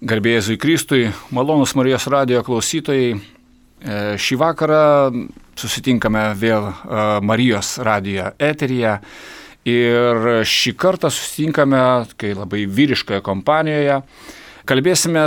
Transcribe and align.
Garbėjai 0.00 0.54
Kristui, 0.56 1.10
malonus 1.28 1.74
Marijos 1.76 2.06
radijo 2.08 2.40
klausytojai. 2.46 3.18
E, 3.20 3.96
šį 4.16 4.36
vakarą 4.40 4.84
susitinkame 5.60 6.22
vėl 6.40 6.70
e, 6.70 7.02
Marijos 7.20 7.74
radijo 7.84 8.30
eteryje. 8.40 8.94
Ir 9.68 10.30
šį 10.48 10.72
kartą 10.80 11.10
susitinkame, 11.12 11.82
kai 12.16 12.30
labai 12.32 12.62
vyriškoje 12.64 13.20
kompanijoje, 13.26 13.98
kalbėsime 14.72 15.26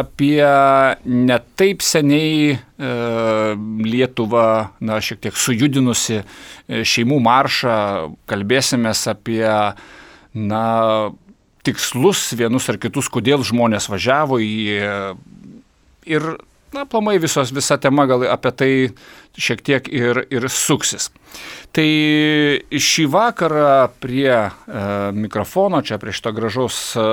apie 0.00 0.42
netaip 1.06 1.86
seniai 1.86 2.56
e, 2.56 2.58
Lietuvą, 3.86 4.48
na, 4.82 4.98
šiek 4.98 5.22
tiek 5.28 5.38
sujudinusi 5.38 6.24
šeimų 6.66 7.22
maršą, 7.22 7.78
kalbėsime 8.26 8.98
apie, 9.14 9.46
na, 10.34 10.66
tikslus 11.68 12.32
vienus 12.38 12.68
ar 12.72 12.80
kitus, 12.80 13.12
kodėl 13.12 13.46
žmonės 13.46 13.90
važiavo 13.92 14.40
į... 14.42 14.52
Ir, 16.08 16.28
na, 16.72 16.84
plamai 16.88 17.18
visos, 17.20 17.52
visa 17.52 17.76
tema 17.80 18.06
gal 18.08 18.24
apie 18.32 18.52
tai 18.56 18.72
šiek 19.38 19.62
tiek 19.64 19.88
ir, 19.92 20.24
ir 20.32 20.48
suksis. 20.50 21.10
Tai 21.76 21.88
šį 22.88 23.06
vakarą 23.12 23.88
prie 24.02 24.32
e, 24.34 24.50
mikrofono, 25.14 25.82
čia 25.84 26.00
prie 26.00 26.14
šito 26.16 26.32
gražaus 26.34 26.78
e, 26.96 27.08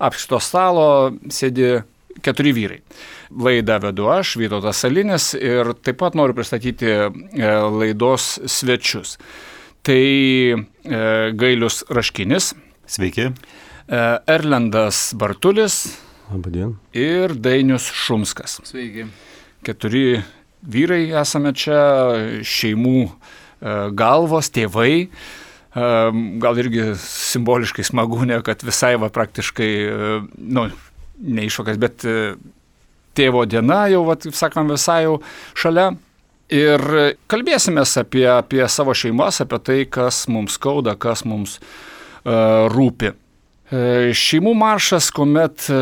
apšito 0.00 0.40
stalo 0.42 0.86
sėdi 1.28 1.80
keturi 2.24 2.54
vyrai. 2.56 2.80
Laidą 3.30 3.78
vedu 3.84 4.08
aš, 4.10 4.34
Vytautas 4.40 4.80
Salinis 4.82 5.32
ir 5.38 5.74
taip 5.84 6.00
pat 6.00 6.16
noriu 6.18 6.34
pristatyti 6.38 6.88
e, 6.90 7.10
laidos 7.70 8.32
svečius. 8.50 9.18
Tai 9.86 10.00
e, 10.00 10.56
Gailius 11.38 11.84
Raškinis. 11.90 12.54
Sveiki. 12.90 13.30
E, 13.88 13.98
Erlendas 14.26 15.12
Bartulis. 15.14 15.96
Labadien. 16.32 16.74
Ir 16.90 17.36
Dainius 17.38 17.84
Šumskas. 17.86 18.56
Sveiki. 18.66 19.04
Keturi 19.62 20.24
vyrai 20.66 21.04
esame 21.20 21.52
čia, 21.54 21.78
šeimų 22.42 23.04
e, 23.06 23.10
galvos, 23.94 24.50
tėvai. 24.50 24.94
E, 25.06 25.90
gal 26.42 26.58
irgi 26.58 26.88
simboliškai 27.04 27.84
smagu, 27.86 28.18
ne, 28.26 28.40
kad 28.46 28.64
visai 28.66 28.96
va 28.98 29.12
praktiškai, 29.14 29.70
nu, 30.50 30.66
neišvakas, 31.38 31.78
bet 31.78 32.08
tėvo 33.14 33.44
diena 33.46 33.84
jau, 33.92 34.02
va, 34.08 34.18
taip 34.18 34.34
sakom, 34.34 34.74
visai 34.74 35.04
jau 35.04 35.20
šalia. 35.54 35.92
Ir 36.50 36.82
kalbėsime 37.30 37.86
apie, 38.02 38.26
apie 38.34 38.66
savo 38.66 38.98
šeimas, 38.98 39.38
apie 39.44 39.62
tai, 39.62 39.78
kas 39.86 40.24
mums 40.26 40.58
skauda, 40.58 40.96
kas 40.98 41.22
mums 41.22 41.60
uh, 41.60 41.70
rūpi. 42.24 43.14
E, 43.70 44.10
šeimų 44.16 44.52
maršas, 44.58 45.12
kuomet 45.14 45.68
e, 45.70 45.78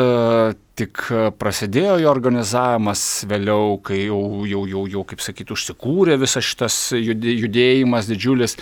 tik 0.78 1.06
prasidėjo 1.40 1.96
jo 2.02 2.10
organizavimas, 2.12 3.24
vėliau, 3.28 3.78
kai 3.82 4.04
jau, 4.04 4.44
jau, 4.46 4.66
jau, 4.68 4.84
jau 4.92 5.04
kaip 5.08 5.24
sakyti, 5.24 5.54
užsikūrė 5.56 6.18
visas 6.20 6.44
šitas 6.46 6.76
judėjimas 6.94 8.10
didžiulis, 8.10 8.58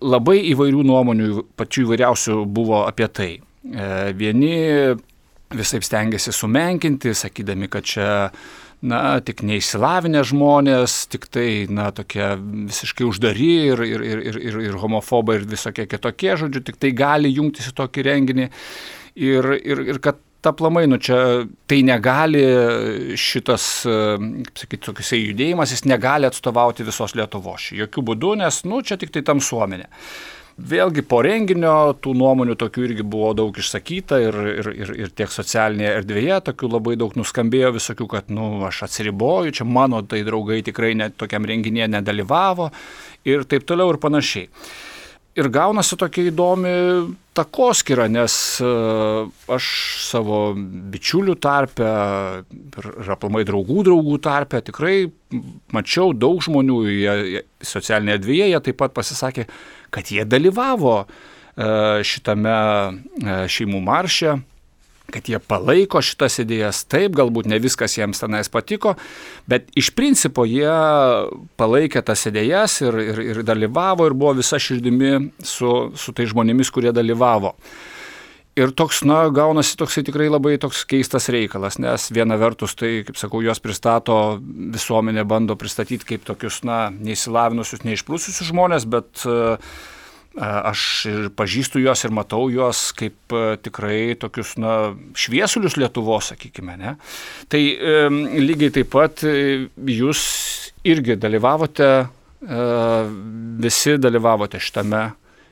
labai 0.00 0.38
įvairių 0.52 0.84
nuomonių, 0.86 1.44
pačių 1.58 1.88
įvairiausių 1.88 2.38
buvo 2.46 2.84
apie 2.86 3.10
tai. 3.10 3.30
E, 3.66 3.90
vieni 4.16 4.54
visai 5.50 5.82
stengiasi 5.82 6.32
sumenkinti, 6.32 7.12
sakydami, 7.18 7.68
kad 7.68 7.84
čia 7.90 8.08
na, 8.82 9.20
tik 9.24 9.42
neįsilavinę 9.44 10.22
žmonės, 10.30 11.04
tik 11.12 11.26
tai, 11.32 11.66
na, 11.72 11.90
tokie 11.92 12.32
visiškai 12.40 13.06
uždari 13.08 13.50
ir, 13.68 13.84
ir, 13.84 14.04
ir, 14.06 14.24
ir, 14.40 14.58
ir, 14.64 14.80
homofobai 14.80 15.40
ir 15.40 15.46
visokie 15.50 15.86
kitokie, 15.90 16.32
žodžiu, 16.40 16.64
tik 16.64 16.80
tai 16.80 16.94
gali 16.96 17.32
jungtis 17.34 17.70
į 17.70 17.76
tokį 17.82 18.06
renginį 18.08 18.48
ir, 19.20 19.52
ir, 19.60 19.84
ir 19.92 20.02
kad 20.02 20.20
ta 20.40 20.54
plamai, 20.56 20.86
nu 20.88 20.96
čia 20.96 21.44
tai 21.68 21.82
negali 21.84 22.42
šitas, 23.20 23.64
kaip 23.84 24.62
sakyti, 24.62 24.84
tokiuose 24.86 25.20
judėjimas, 25.20 25.74
jis 25.74 25.84
negali 25.84 26.28
atstovauti 26.28 26.86
visos 26.86 27.12
Lietuvos. 27.18 27.70
Jokių 27.76 28.06
būdų, 28.12 28.36
nes, 28.40 28.62
nu, 28.64 28.80
čia 28.80 28.96
tik 29.00 29.12
tai 29.12 29.20
tamsuomenė. 29.28 29.90
Vėlgi 30.60 31.02
po 31.06 31.20
renginio 31.24 31.94
tų 32.02 32.12
nuomonių 32.18 32.56
tokių 32.60 32.84
irgi 32.88 33.04
buvo 33.06 33.30
daug 33.38 33.56
išsakyta 33.56 34.18
ir, 34.20 34.36
ir, 34.50 34.68
ir, 34.74 34.92
ir 35.06 35.12
tiek 35.16 35.32
socialinėje 35.32 35.94
erdvėje 36.00 36.40
tokių 36.50 36.70
labai 36.74 36.96
daug 37.00 37.16
nuskambėjo 37.16 37.72
visokių, 37.78 38.08
kad, 38.10 38.28
nu, 38.34 38.50
aš 38.68 38.82
atsiriboju, 38.88 39.54
čia 39.56 39.66
mano 39.68 40.02
tai 40.02 40.20
draugai 40.26 40.60
tikrai 40.66 40.92
net 40.98 41.16
tokiam 41.20 41.48
renginėje 41.48 41.88
nedalyvavo 41.94 42.70
ir 43.30 43.46
taip 43.48 43.64
toliau 43.68 43.94
ir 43.94 44.00
panašiai. 44.02 44.50
Ir 45.38 45.46
gaunasi 45.54 45.94
tokia 45.94 46.26
įdomi 46.26 46.70
takoskira, 47.38 48.08
nes 48.10 48.34
e, 48.58 48.70
aš 49.54 49.66
savo 50.08 50.40
bičiulių 50.90 51.36
tarpę 51.40 51.90
ir 52.82 53.12
aplamai 53.14 53.44
draugų 53.46 53.84
draugų 53.86 54.18
tarpę 54.26 54.58
tikrai 54.66 55.04
mačiau 55.70 56.10
daug 56.18 56.42
žmonių, 56.42 56.80
jie, 56.90 57.44
socialinėje 57.62 58.18
erdvėje 58.18 58.48
jie 58.50 58.60
taip 58.66 58.80
pat 58.82 58.96
pasisakė, 58.96 59.46
kad 59.94 60.10
jie 60.12 60.24
dalyvavo 60.28 61.02
e, 61.02 61.06
šitame 62.06 62.54
e, 62.54 63.42
šeimų 63.50 63.82
marše, 63.84 64.38
kad 65.10 65.28
jie 65.28 65.40
palaiko 65.42 66.00
šitas 66.04 66.38
idėjas, 66.44 66.84
taip, 66.90 67.14
galbūt 67.18 67.48
ne 67.50 67.58
viskas 67.62 67.96
jiems 67.98 68.22
tenais 68.22 68.50
patiko, 68.52 68.94
bet 69.50 69.68
iš 69.78 69.90
principo 69.96 70.46
jie 70.48 70.70
palaikė 71.60 72.04
tas 72.06 72.22
idėjas 72.30 72.80
ir, 72.86 73.00
ir, 73.02 73.22
ir 73.32 73.42
dalyvavo 73.46 74.06
ir 74.06 74.16
buvo 74.16 74.36
visa 74.38 74.60
širdimi 74.62 75.32
su, 75.42 75.90
su 75.98 76.14
tai 76.16 76.28
žmonėmis, 76.30 76.70
kurie 76.72 76.94
dalyvavo. 76.94 77.56
Ir 78.60 78.74
toks, 78.76 79.00
na, 79.08 79.22
gaunasi 79.32 79.78
toksai 79.80 80.02
tikrai 80.04 80.26
labai 80.28 80.56
toks 80.60 80.82
keistas 80.88 81.30
reikalas, 81.32 81.78
nes 81.80 82.10
viena 82.12 82.36
vertus 82.40 82.74
tai, 82.76 83.00
kaip 83.06 83.16
sakau, 83.16 83.40
juos 83.44 83.62
pristato 83.62 84.16
visuomenė, 84.42 85.24
bando 85.28 85.56
pristatyti 85.56 86.12
kaip 86.12 86.26
tokius, 86.28 86.60
na, 86.68 86.88
neįsilavinusius, 86.92 87.86
neišprūsusius 87.86 88.50
žmonės, 88.50 88.84
bet 88.90 89.24
uh, 89.30 89.56
aš 90.38 90.82
ir 91.10 91.30
pažįstu 91.34 91.80
juos 91.82 92.04
ir 92.04 92.12
matau 92.14 92.44
juos 92.52 92.90
kaip 92.98 93.34
tikrai 93.64 94.14
tokius, 94.20 94.54
na, 94.60 94.92
šviesulius 95.18 95.78
Lietuvos, 95.80 96.30
sakykime, 96.34 96.76
ne. 96.78 96.94
Tai 97.50 97.62
lygiai 98.38 98.74
taip 98.76 98.92
pat 98.92 99.24
jūs 99.24 100.20
irgi 100.86 101.16
dalyvavote, 101.20 101.90
visi 103.60 103.96
dalyvavote 104.00 104.60
šitame 104.62 105.02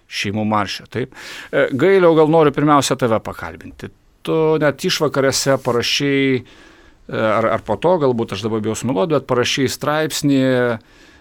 šeimų 0.09 0.45
maršė. 0.49 0.87
Taip. 0.93 1.15
E, 1.53 1.69
Gailiau, 1.73 2.15
gal 2.17 2.33
noriu 2.33 2.55
pirmiausia 2.55 2.97
tave 3.01 3.21
pakalbinti. 3.25 3.91
Tu 4.27 4.39
net 4.63 4.85
išvakarėse 4.85 5.59
parašiai, 5.65 6.41
e, 6.41 7.19
ar, 7.19 7.51
ar 7.59 7.65
po 7.67 7.79
to, 7.81 7.97
galbūt 8.03 8.35
aš 8.37 8.47
dabar 8.49 8.65
bijau 8.65 8.77
smeluoti, 8.79 9.17
bet 9.19 9.29
parašiai 9.31 9.71
straipsnį, 9.73 10.43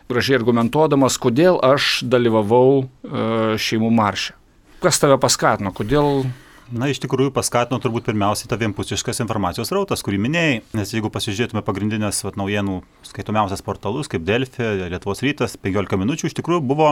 gražiai 0.07 0.39
argumentuodamas, 0.39 1.19
kodėl 1.21 1.59
aš 1.63 2.01
dalyvavau 2.07 2.83
e, 2.83 2.87
šeimų 3.59 3.93
maršė. 3.99 4.35
Kas 4.83 5.01
tave 5.01 5.17
paskatino, 5.19 5.73
kodėl 5.75 6.27
Na, 6.67 6.89
iš 6.91 6.99
tikrųjų 6.99 7.31
paskatino 7.31 7.77
turbūt 7.79 8.09
pirmiausiai 8.09 8.49
ta 8.51 8.57
vienpusiškas 8.59 9.21
informacijos 9.23 9.69
rautas, 9.71 10.01
kurį 10.03 10.17
minėjai, 10.25 10.55
nes 10.75 10.89
jeigu 10.91 11.07
pasižiūrėtume 11.13 11.61
pagrindinės 11.63 12.17
vat, 12.25 12.35
naujienų 12.35 12.81
skaitomiausias 13.07 13.63
portalus 13.63 14.09
kaip 14.11 14.25
Delfi, 14.27 14.65
Lietuvos 14.91 15.23
rytas, 15.23 15.55
15 15.63 15.95
minučių, 16.01 16.27
iš 16.27 16.35
tikrųjų 16.35 16.65
buvo 16.67 16.89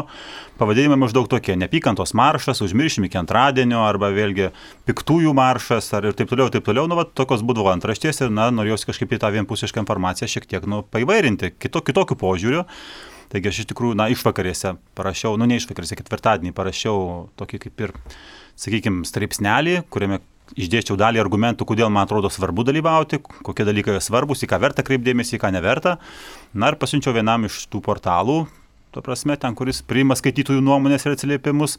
pavadinimai 0.61 0.95
maždaug 1.01 1.27
tokie- 1.27 1.57
nepykantos 1.63 2.15
maršas, 2.15 2.63
užmiršim 2.63 3.09
iki 3.09 3.19
antradienio, 3.19 3.81
arba 3.83 4.13
vėlgi 4.15 4.53
piktųjų 4.87 5.33
maršas, 5.35 5.91
ar 5.91 6.05
ir 6.05 6.13
taip 6.13 6.29
toliau, 6.31 6.47
taip 6.49 6.63
toliau, 6.63 6.87
nu, 6.87 6.95
vat, 6.95 7.11
tokios 7.13 7.43
būdavo 7.43 7.67
antraštės 7.75 8.21
ir, 8.21 8.29
na, 8.29 8.51
norėjau 8.51 8.87
kažkaip 8.87 9.11
į 9.11 9.19
tą 9.19 9.33
vienpusišką 9.35 9.83
informaciją 9.83 10.31
šiek 10.31 10.47
tiek, 10.47 10.63
nu, 10.65 10.83
paivairinti, 10.83 11.51
kito, 11.59 11.81
kitokių 11.81 12.15
požiūrių. 12.15 12.65
Taigi 13.31 13.51
aš 13.51 13.63
iš 13.63 13.69
tikrųjų, 13.71 13.97
na, 13.99 14.07
išvakarėse 14.13 14.75
parašiau, 14.97 15.35
nu, 15.39 15.47
ne 15.49 15.59
išvakarėse, 15.59 15.97
ketvirtadienį 15.99 16.53
parašiau 16.55 17.27
tokį 17.39 17.61
kaip 17.65 17.85
ir 17.87 17.93
sakykime, 18.59 19.05
straipsnelį, 19.07 19.79
kuriame 19.91 20.21
išdėščiau 20.53 20.97
dalį 20.99 21.21
argumentų, 21.23 21.65
kodėl 21.65 21.89
man 21.89 22.05
atrodo 22.05 22.29
svarbu 22.29 22.65
dalyvauti, 22.67 23.19
kokie 23.19 23.65
dalykai 23.65 23.97
svarbus, 24.03 24.43
į 24.45 24.51
ką 24.51 24.61
verta 24.61 24.85
kreipdėmėsi, 24.85 25.37
į 25.37 25.41
ką 25.41 25.49
neverta. 25.55 25.97
Na 26.53 26.69
ir 26.69 26.77
pasiunčiau 26.81 27.15
vienam 27.15 27.47
iš 27.49 27.65
tų 27.71 27.81
portalų, 27.85 28.43
to 28.95 29.03
prasme, 29.03 29.35
ten, 29.39 29.55
kuris 29.57 29.81
priima 29.85 30.15
skaitytojų 30.15 30.63
nuomonės 30.63 31.05
ir 31.05 31.15
atsiliepimus. 31.15 31.75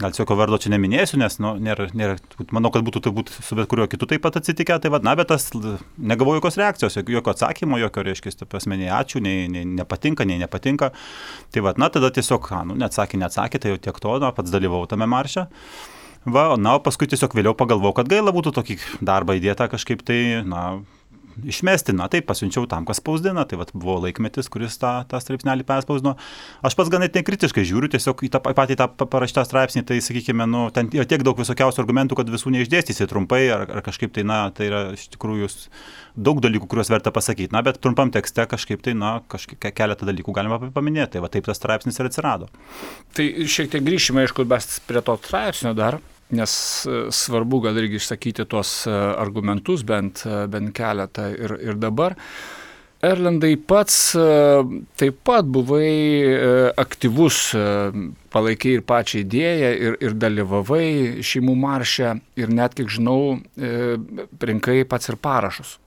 Gal 0.00 0.14
jokio 0.14 0.36
vardo 0.38 0.58
čia 0.62 0.70
neminėsiu, 0.74 1.18
nes, 1.20 1.40
nu, 1.42 1.56
nėra, 1.58 1.88
nėra, 1.96 2.16
manau, 2.54 2.70
kad 2.74 2.84
būtų 2.86 3.02
turbūt 3.08 3.32
su 3.34 3.58
bet 3.58 3.66
kuriuo 3.70 3.88
kitu 3.90 4.06
taip 4.10 4.22
pat 4.26 4.38
atsitikę. 4.40 4.78
Tai 4.82 4.94
vad, 4.94 5.06
na, 5.06 5.16
bet 5.18 5.32
tas 5.32 5.48
negavau 5.98 6.36
jokios 6.38 6.60
reakcijos, 6.60 7.00
jokio 7.02 7.34
atsakymo, 7.34 7.80
jokio, 7.82 8.06
reiškia, 8.06 8.36
ta 8.42 8.48
prasme, 8.50 8.78
nei 8.80 8.92
ačiū, 8.94 9.22
nei, 9.24 9.48
nei 9.50 9.66
nepatinka, 9.68 10.26
nei 10.28 10.38
nepatinka. 10.42 10.92
Tai 11.50 11.64
vad, 11.66 11.80
na, 11.82 11.90
tada 11.90 12.12
tiesiog, 12.14 12.52
nu, 12.70 12.78
neatsakė, 12.80 13.18
neatsakė, 13.24 13.62
tai 13.62 13.74
jau 13.74 13.82
tiek 13.88 13.98
to, 14.02 14.18
na, 14.22 14.30
pats 14.36 14.54
dalyvau 14.54 14.84
tame 14.90 15.10
marše. 15.10 15.48
Va, 16.28 16.50
na, 16.60 16.76
paskui 16.84 17.08
tiesiog 17.08 17.34
vėliau 17.34 17.56
pagalvojau, 17.56 17.96
kad 17.96 18.08
gaila 18.12 18.32
būtų 18.36 18.52
tokį 18.58 18.76
darbą 19.00 19.38
įdėta 19.38 19.70
kažkaip 19.72 20.04
tai, 20.04 20.20
na, 20.44 20.82
išmesti, 21.48 21.94
na 21.96 22.08
taip, 22.12 22.26
pasiunčiau 22.28 22.66
tam, 22.70 22.86
kas 22.88 23.00
spausdina, 23.00 23.44
tai 23.48 23.58
vat, 23.60 23.72
buvo 23.74 23.98
laikmetis, 24.04 24.50
kuris 24.52 24.76
tą, 24.80 24.92
tą 25.10 25.20
straipsnelį 25.22 25.66
perspausdino. 25.68 26.16
Aš 26.66 26.76
pats 26.78 26.92
ganėtinai 26.92 27.24
kritiškai 27.26 27.64
žiūriu 27.68 27.90
tiesiog 27.92 28.24
į 28.26 28.32
tą 28.34 28.42
patį 28.44 28.78
tą 28.80 28.88
parašytą 29.00 29.44
straipsnį, 29.48 29.84
tai 29.88 30.00
sakykime, 30.04 30.46
nu, 30.50 30.66
ten 30.74 30.90
yra 30.94 31.06
tiek 31.08 31.24
daug 31.26 31.38
visokiausių 31.40 31.82
argumentų, 31.84 32.18
kad 32.20 32.30
visų 32.32 32.54
neišdėstysi 32.56 33.08
trumpai 33.10 33.42
ar, 33.54 33.66
ar 33.78 33.84
kažkaip 33.86 34.14
tai, 34.16 34.26
na, 34.28 34.42
tai 34.54 34.70
yra 34.70 34.84
iš 34.96 35.08
tikrųjų 35.16 35.50
daug 36.20 36.40
dalykų, 36.42 36.68
kuriuos 36.70 36.90
verta 36.92 37.12
pasakyti, 37.14 37.52
na, 37.54 37.64
bet 37.66 37.80
trumpam 37.82 38.12
tekste 38.14 38.46
kažkaip 38.50 38.82
tai, 38.84 38.96
na, 38.98 39.18
kažkaip 39.30 39.70
keletą 39.76 40.08
dalykų 40.08 40.34
galima 40.36 40.60
paminėti, 40.60 41.16
tai 41.16 41.24
va 41.24 41.30
taip 41.32 41.48
tas 41.48 41.60
straipsnis 41.60 42.00
ir 42.00 42.10
atsirado. 42.10 42.50
Tai 43.16 43.26
šiek 43.50 43.70
tiek 43.72 43.84
grįšime, 43.86 44.26
aišku, 44.26 44.46
mes 44.50 44.72
prie 44.88 45.02
to 45.06 45.16
straipsnio 45.24 45.74
dar 45.78 46.00
nes 46.32 46.86
e, 46.86 47.02
svarbu 47.10 47.60
gal 47.66 47.78
irgi 47.80 48.00
išsakyti 48.00 48.46
tuos 48.50 48.86
e, 48.86 48.94
argumentus, 48.94 49.84
bent, 49.86 50.24
e, 50.26 50.46
bent 50.50 50.72
keletą 50.76 51.28
ir, 51.34 51.56
ir 51.70 51.78
dabar. 51.80 52.16
Erlandai 53.00 53.54
pats 53.56 53.94
taip 55.00 55.20
pat 55.24 55.46
buvai 55.48 56.74
aktyvus, 56.76 57.38
palaikiai 58.28 58.74
ir 58.76 58.82
pačią 58.84 59.22
idėją 59.22 59.70
ir, 59.86 59.94
ir 60.04 60.16
dalyvavai 60.20 61.22
šeimų 61.24 61.54
maršę 61.62 62.10
ir 62.36 62.52
net, 62.52 62.76
kiek 62.76 62.92
žinau, 62.92 63.38
rinkai 64.50 64.82
pats 64.84 65.08
ir 65.08 65.16
parašus. 65.16 65.78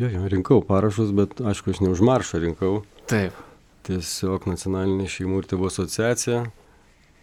Jo, 0.00 0.08
jo, 0.08 0.24
rinkau 0.32 0.62
parašus, 0.64 1.12
bet 1.12 1.44
aišku, 1.44 1.74
aš 1.76 1.82
ne 1.84 1.92
už 1.92 2.00
maršą 2.08 2.40
rinkau. 2.40 2.78
Taip. 3.12 3.36
Tiesiog 3.84 4.48
nacionalinė 4.48 5.10
šeimų 5.12 5.42
ir 5.42 5.50
tėvų 5.52 5.68
asociacija 5.68 6.46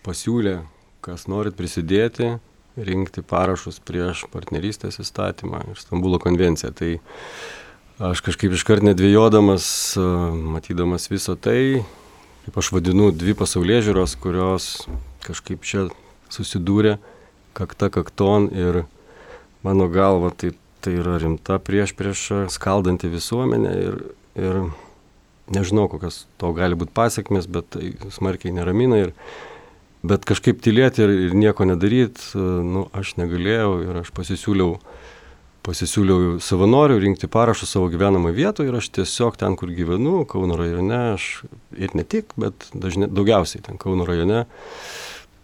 pasiūlė, 0.05 0.59
kas 1.01 1.25
norit 1.25 1.57
prisidėti, 1.57 2.35
rinkti 2.85 3.23
parašus 3.25 3.79
prieš 3.85 4.25
partnerystės 4.33 4.99
įstatymą 5.03 5.63
ir 5.71 5.79
Stambulo 5.79 6.19
konvenciją. 6.21 6.71
Tai 6.75 6.91
aš 8.11 8.23
kažkaip 8.25 8.55
iškart 8.55 8.85
nedvėjodamas, 8.87 9.67
matydamas 10.55 11.09
visą 11.11 11.35
tai, 11.39 11.83
kaip 12.45 12.59
aš 12.61 12.71
vadinu, 12.75 13.11
dvi 13.15 13.35
pasaulyje 13.37 13.89
žiūros, 13.89 14.15
kurios 14.21 14.69
kažkaip 15.25 15.65
čia 15.67 15.87
susidūrė 16.33 16.97
kakta 17.57 17.89
kakton 17.91 18.47
ir 18.53 18.83
mano 19.65 19.89
galva 19.91 20.31
tai, 20.31 20.53
tai 20.79 20.95
yra 21.01 21.17
rimta 21.19 21.59
prieš 21.59 21.93
prieš 21.97 22.27
skaldanti 22.53 23.09
visuomenę 23.11 23.73
ir, 23.83 23.97
ir 24.39 24.61
nežinau, 25.51 25.89
kokios 25.91 26.23
to 26.39 26.51
gali 26.55 26.77
būti 26.79 26.95
pasiekmes, 26.95 27.49
bet 27.49 27.71
tai 27.75 27.93
smarkiai 28.13 28.53
neramina 28.55 29.01
ir 29.03 29.13
Bet 29.99 30.23
kažkaip 30.27 30.61
tylėti 30.63 31.03
ir, 31.03 31.11
ir 31.27 31.35
nieko 31.35 31.65
nedaryti, 31.67 32.31
nu, 32.39 32.85
aš 32.95 33.17
negalėjau 33.19 33.71
ir 33.83 33.97
aš 33.99 34.11
pasisiūliau, 34.15 34.77
pasisiūliau 35.67 36.37
savanorių 36.43 37.01
rinkti 37.03 37.27
parašų 37.31 37.67
savo 37.67 37.89
gyvenamą 37.91 38.31
vietą 38.35 38.63
ir 38.63 38.77
aš 38.79 38.87
tiesiog 38.95 39.35
ten, 39.41 39.57
kur 39.59 39.73
gyvenu, 39.75 40.21
Kauno 40.29 40.55
rajone, 40.59 41.01
aš 41.17 41.25
ir 41.75 41.95
ne 41.99 42.05
tik, 42.07 42.31
bet 42.39 42.69
dažnai, 42.71 43.09
daugiausiai 43.11 43.65
ten 43.65 43.81
Kauno 43.81 44.07
rajone, 44.07 44.45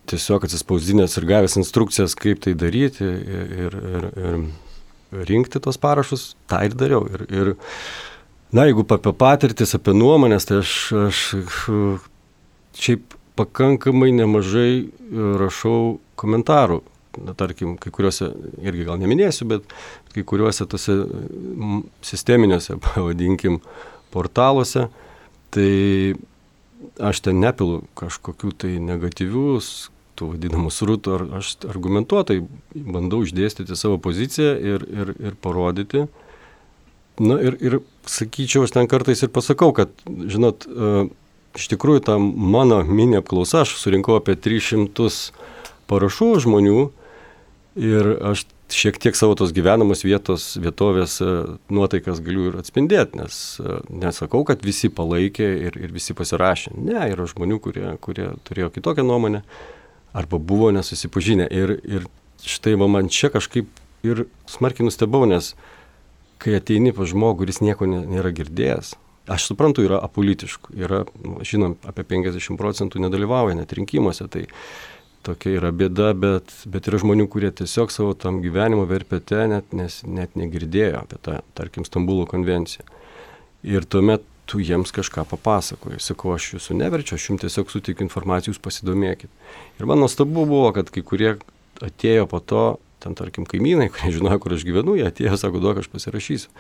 tiesiog 0.08 0.48
atsispausdinęs 0.48 1.18
ir 1.20 1.28
gavęs 1.34 1.58
instrukcijas, 1.60 2.16
kaip 2.16 2.40
tai 2.46 2.56
daryti 2.56 3.04
ir, 3.04 3.52
ir, 3.66 3.78
ir 4.16 5.28
rinkti 5.28 5.60
tos 5.60 5.80
parašus, 5.82 6.30
tą 6.48 6.62
ir 6.64 6.80
dariau. 6.80 7.04
Ir, 7.12 7.26
ir, 7.28 7.52
na, 8.56 8.70
jeigu 8.70 8.88
apie 8.88 9.12
patirtis, 9.20 9.76
apie 9.76 9.98
nuomonės, 10.00 10.48
tai 10.48 10.62
aš, 10.64 10.80
aš 11.10 11.22
šiaip 12.80 13.20
pakankamai 13.36 14.12
nemažai 14.16 14.72
e, 14.82 14.86
rašau 15.42 15.98
komentarų. 16.20 16.82
Na, 17.24 17.32
tarkim, 17.38 17.78
kai 17.80 17.94
kuriuose, 17.96 18.28
irgi 18.60 18.84
gal 18.90 19.00
neminėsiu, 19.00 19.48
bet 19.48 19.76
kai 20.12 20.26
kuriuose 20.28 20.66
tose 20.68 20.98
sisteminiuose, 22.04 22.76
pavadinkim, 22.90 23.62
portaluose, 24.12 24.90
tai 25.56 26.16
aš 27.00 27.24
ten 27.24 27.40
nepilu 27.40 27.84
kažkokių 28.00 28.52
tai 28.60 28.76
negatyvius, 28.84 29.90
tų 30.16 30.34
vadinamų 30.34 30.72
srutų, 30.72 31.16
ar 31.16 31.26
aš 31.42 31.56
argumentuotai 31.68 32.40
bandau 32.76 33.24
išdėstyti 33.26 33.76
savo 33.80 33.98
poziciją 34.02 34.54
ir, 34.56 34.86
ir, 34.88 35.12
ir 35.20 35.36
parodyti. 35.44 36.06
Na 37.20 37.38
ir, 37.40 37.56
ir 37.64 37.78
sakyčiau, 38.12 38.66
aš 38.68 38.76
ten 38.76 38.90
kartais 38.92 39.24
ir 39.24 39.32
pasakau, 39.36 39.72
kad, 39.76 39.92
žinot, 40.06 40.68
uh, 40.68 41.08
iš 41.56 41.70
tikrųjų 41.72 42.04
ta 42.08 42.18
mano 42.20 42.82
mini 42.84 43.20
apklausa, 43.22 43.64
aš 43.64 43.78
surinkau 43.82 44.20
apie 44.20 44.36
300 44.38 45.10
parašų 45.90 46.30
žmonių 46.46 46.82
ir 47.76 48.12
aš 48.32 48.46
šiek 48.72 48.98
tiek 49.02 49.16
savo 49.18 49.36
tos 49.38 49.54
gyvenamos 49.54 50.02
vietos, 50.06 50.56
vietovės 50.58 51.20
e, 51.22 51.28
nuotaikas 51.74 52.22
galiu 52.26 52.50
ir 52.50 52.58
atspindėti, 52.60 53.20
nes 53.20 53.38
e, 53.62 53.78
nesakau, 53.94 54.42
kad 54.48 54.64
visi 54.66 54.90
palaikė 54.90 55.48
ir, 55.68 55.78
ir 55.78 55.94
visi 55.94 56.16
pasirašė. 56.18 56.74
Ne, 56.80 56.98
yra 57.12 57.28
žmonių, 57.30 57.60
kurie, 57.62 57.88
kurie 58.02 58.32
turėjo 58.48 58.72
kitokią 58.74 59.06
nuomonę 59.06 59.44
arba 60.18 60.40
buvo 60.40 60.72
nesusipažinę. 60.74 61.48
Ir, 61.54 61.78
ir 61.86 62.10
štai 62.46 62.76
man 62.82 63.12
čia 63.12 63.30
kažkaip 63.34 63.70
ir 64.06 64.26
smarkiai 64.50 64.88
nustebau, 64.88 65.26
nes 65.30 65.54
kai 66.42 66.58
ateini 66.58 66.94
pa 66.96 67.08
žmogų, 67.08 67.44
kuris 67.44 67.62
nieko 67.64 67.88
nėra 67.90 68.34
girdėjęs, 68.36 68.96
Aš 69.26 69.48
suprantu, 69.50 69.82
yra 69.86 69.98
apolitiškų, 70.06 70.76
yra, 70.78 71.02
žinom, 71.46 71.80
apie 71.90 72.04
50 72.06 72.60
procentų 72.62 73.02
nedalyvauja 73.02 73.56
net 73.58 73.74
rinkimuose, 73.74 74.28
tai 74.30 74.44
tokia 75.26 75.56
yra 75.58 75.72
bėda, 75.74 76.12
bet, 76.14 76.54
bet 76.70 76.86
yra 76.92 77.00
žmonių, 77.02 77.26
kurie 77.34 77.50
tiesiog 77.50 77.94
savo 77.94 78.14
tam 78.14 78.38
gyvenimo 78.44 78.86
verpete 78.90 79.48
net, 79.50 79.74
nes, 79.74 80.04
net 80.06 80.38
negirdėjo 80.38 81.02
apie 81.02 81.20
tą, 81.26 81.40
tarkim, 81.58 81.88
Stambulo 81.90 82.28
konvenciją. 82.30 82.86
Ir 83.66 83.90
tuomet 83.90 84.22
tu 84.46 84.62
jiems 84.62 84.94
kažką 84.94 85.26
papasakoji. 85.32 85.98
Sakau, 86.06 86.36
aš 86.38 86.52
jūsų 86.54 86.78
neverčiu, 86.78 87.18
aš 87.18 87.30
jums 87.32 87.42
tiesiog 87.42 87.74
sutikiu 87.74 88.06
informaciją, 88.06 88.54
jūs 88.54 88.62
pasidomėkit. 88.62 89.32
Ir 89.80 89.90
man 89.90 90.06
nuostabu 90.06 90.46
buvo, 90.46 90.70
kad 90.76 90.94
kai 90.94 91.02
kurie 91.02 91.32
atėjo 91.82 92.30
po 92.30 92.44
to, 92.46 92.66
ten 93.02 93.18
tarkim 93.18 93.50
kaimynai, 93.50 93.90
kurie 93.90 94.14
žinojo, 94.20 94.38
kur 94.44 94.54
aš 94.54 94.70
gyvenu, 94.70 95.00
jie 95.00 95.10
atėjo, 95.10 95.34
sako, 95.42 95.66
duok, 95.66 95.82
aš 95.82 95.90
pasirašysiu 95.90 96.54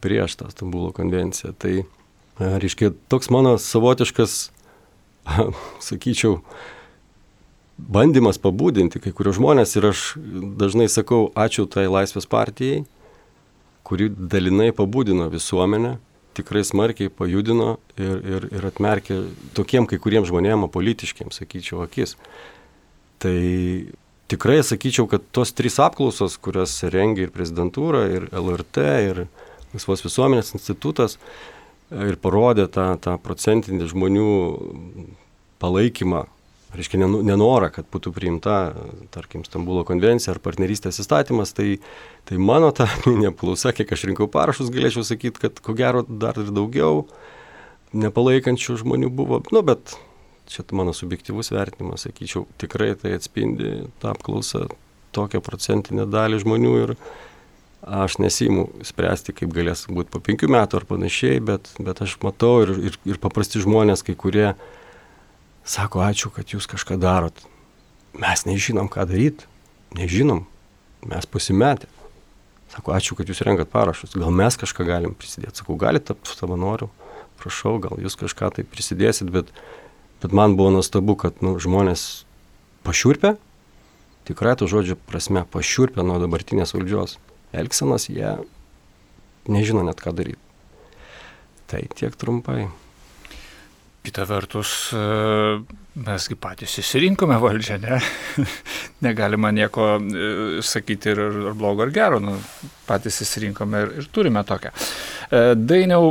prieš 0.00 0.36
tą 0.40 0.50
Stambulo 0.52 0.92
konvenciją. 0.96 1.52
Tai, 1.58 1.74
e, 1.82 2.52
reiškia, 2.62 2.92
toks 3.12 3.30
mano 3.34 3.58
savotiškas, 3.60 4.36
sakyčiau, 5.88 6.40
bandymas 7.76 8.38
pabudinti 8.38 9.00
kai 9.02 9.12
kurios 9.16 9.38
žmonės 9.40 9.76
ir 9.76 9.90
aš 9.90 10.06
dažnai 10.60 10.88
sakau 10.92 11.30
ačiū 11.34 11.66
tai 11.70 11.88
Laisvės 11.90 12.28
partijai, 12.30 12.84
kuri 13.82 14.08
dalinai 14.12 14.70
pabudino 14.76 15.26
visuomenę, 15.32 15.96
tikrai 16.36 16.62
smarkiai 16.64 17.10
pajudino 17.12 17.76
ir, 17.98 18.20
ir, 18.34 18.46
ir 18.54 18.68
atmerkė 18.70 19.18
tokiem 19.56 19.88
kai 19.90 19.98
kuriems 20.00 20.30
žmonėms 20.30 20.70
politiškiams, 20.72 21.42
sakyčiau, 21.42 21.82
akis. 21.84 22.16
Tai 23.22 23.36
tikrai 24.32 24.62
sakyčiau, 24.64 25.06
kad 25.10 25.24
tos 25.34 25.52
trys 25.56 25.78
apklausos, 25.82 26.38
kurias 26.42 26.78
rengia 26.94 27.26
ir 27.26 27.34
prezidentūra, 27.34 28.06
ir 28.16 28.28
LRT, 28.32 28.86
ir 29.10 29.24
Laisvos 29.72 30.04
visuomenės 30.04 30.54
institutas 30.56 31.16
e, 31.16 32.12
ir 32.12 32.18
parodė 32.20 32.68
tą, 32.72 32.92
tą 33.02 33.16
procentinį 33.22 33.88
žmonių 33.92 34.28
palaikymą, 35.62 36.26
reiškia 36.76 37.00
nenorą, 37.04 37.68
kad 37.74 37.88
būtų 37.92 38.12
priimta, 38.16 38.56
tarkim, 39.14 39.44
Stambulo 39.46 39.84
konvencija 39.88 40.32
ar 40.34 40.40
partnerystės 40.42 41.02
įstatymas, 41.02 41.52
tai, 41.56 41.76
tai 42.28 42.40
mano 42.40 42.72
ta 42.76 42.88
neapklausa, 43.22 43.74
kiek 43.76 43.92
aš 43.92 44.06
rinkau 44.10 44.28
parašus, 44.32 44.72
galėčiau 44.72 45.04
sakyti, 45.06 45.46
kad 45.46 45.60
ko 45.64 45.76
gero 45.78 46.04
dar 46.08 46.40
ir 46.40 46.52
daugiau 46.54 47.06
nepalaikančių 47.92 48.78
žmonių 48.80 49.12
buvo, 49.12 49.42
nu, 49.52 49.60
bet 49.66 49.96
čia 50.52 50.64
mano 50.76 50.94
subjektivus 50.96 51.52
vertinimas, 51.52 52.06
sakyčiau, 52.06 52.46
tikrai 52.60 52.94
tai 52.98 53.14
atspindi 53.16 53.86
tą 54.02 54.12
apklausą 54.12 54.66
tokią 55.12 55.42
procentinę 55.44 56.06
dalį 56.08 56.40
žmonių 56.42 56.72
ir, 56.82 56.94
aš 57.82 58.18
nesimu 58.22 58.68
spręsti, 58.86 59.34
kaip 59.34 59.50
galės 59.54 59.86
būti 59.90 60.12
po 60.12 60.20
penkių 60.22 60.48
metų 60.54 60.78
ar 60.78 60.86
panašiai, 60.86 61.40
bet, 61.42 61.72
bet 61.82 62.02
aš 62.04 62.14
matau 62.22 62.62
ir, 62.62 62.74
ir, 62.90 62.98
ir 63.08 63.18
paprasti 63.22 63.62
žmonės, 63.62 64.04
kai 64.06 64.14
kurie 64.18 64.52
sako, 65.66 66.04
ačiū, 66.06 66.30
kad 66.34 66.54
jūs 66.54 66.70
kažką 66.70 66.98
darot. 67.02 67.42
Mes 68.14 68.46
nežinom, 68.46 68.90
ką 68.92 69.06
daryti, 69.10 69.48
nežinom, 69.98 70.44
mes 71.10 71.26
pasimetę. 71.26 71.90
Sako, 72.72 72.94
ačiū, 72.94 73.18
kad 73.18 73.28
jūs 73.28 73.42
renkat 73.44 73.72
parašus, 73.72 74.14
gal 74.14 74.30
mes 74.32 74.56
kažką 74.56 74.86
galim 74.86 75.16
prisidėti. 75.18 75.58
Sakau, 75.60 75.76
galite 75.80 76.12
tapti 76.12 76.38
savanoriu, 76.38 76.88
prašau, 77.42 77.76
gal 77.82 77.98
jūs 78.00 78.16
kažką 78.20 78.52
tai 78.56 78.64
prisidėsit, 78.68 79.32
bet, 79.34 79.50
bet 80.22 80.36
man 80.36 80.54
buvo 80.56 80.70
nuostabu, 80.78 81.18
kad 81.18 81.42
nu, 81.42 81.56
žmonės 81.60 82.24
pašiurpia, 82.86 83.34
tikrai 84.28 84.54
to 84.56 84.70
žodžio 84.70 84.96
prasme, 85.10 85.42
pašiurpia 85.50 86.06
nuo 86.06 86.22
dabartinės 86.22 86.76
valdžios 86.78 87.18
elgsenos, 87.52 88.08
jie 88.10 88.36
nežino 89.50 89.82
net 89.86 90.00
ką 90.02 90.14
daryti. 90.16 90.40
Tai 91.72 91.82
tiek 91.96 92.16
trumpai. 92.16 92.66
Kita 94.02 94.24
vertus, 94.26 94.90
e, 94.90 95.60
mesgi 96.02 96.34
patys 96.34 96.74
įsirinkome 96.82 97.36
valdžią, 97.38 97.76
ne? 97.84 98.00
Negalima 99.06 99.52
nieko 99.54 99.86
e, 100.02 100.58
sakyti 100.66 101.12
ir, 101.14 101.20
ir 101.22 101.54
blogo, 101.54 101.86
ir 101.86 101.94
gero, 101.94 102.18
nu, 102.20 102.34
patys 102.88 103.20
įsirinkome 103.22 103.84
ir, 103.84 103.94
ir 104.02 104.08
turime 104.10 104.42
tokią. 104.44 104.74
E, 104.74 105.42
Dainiau, 105.54 106.10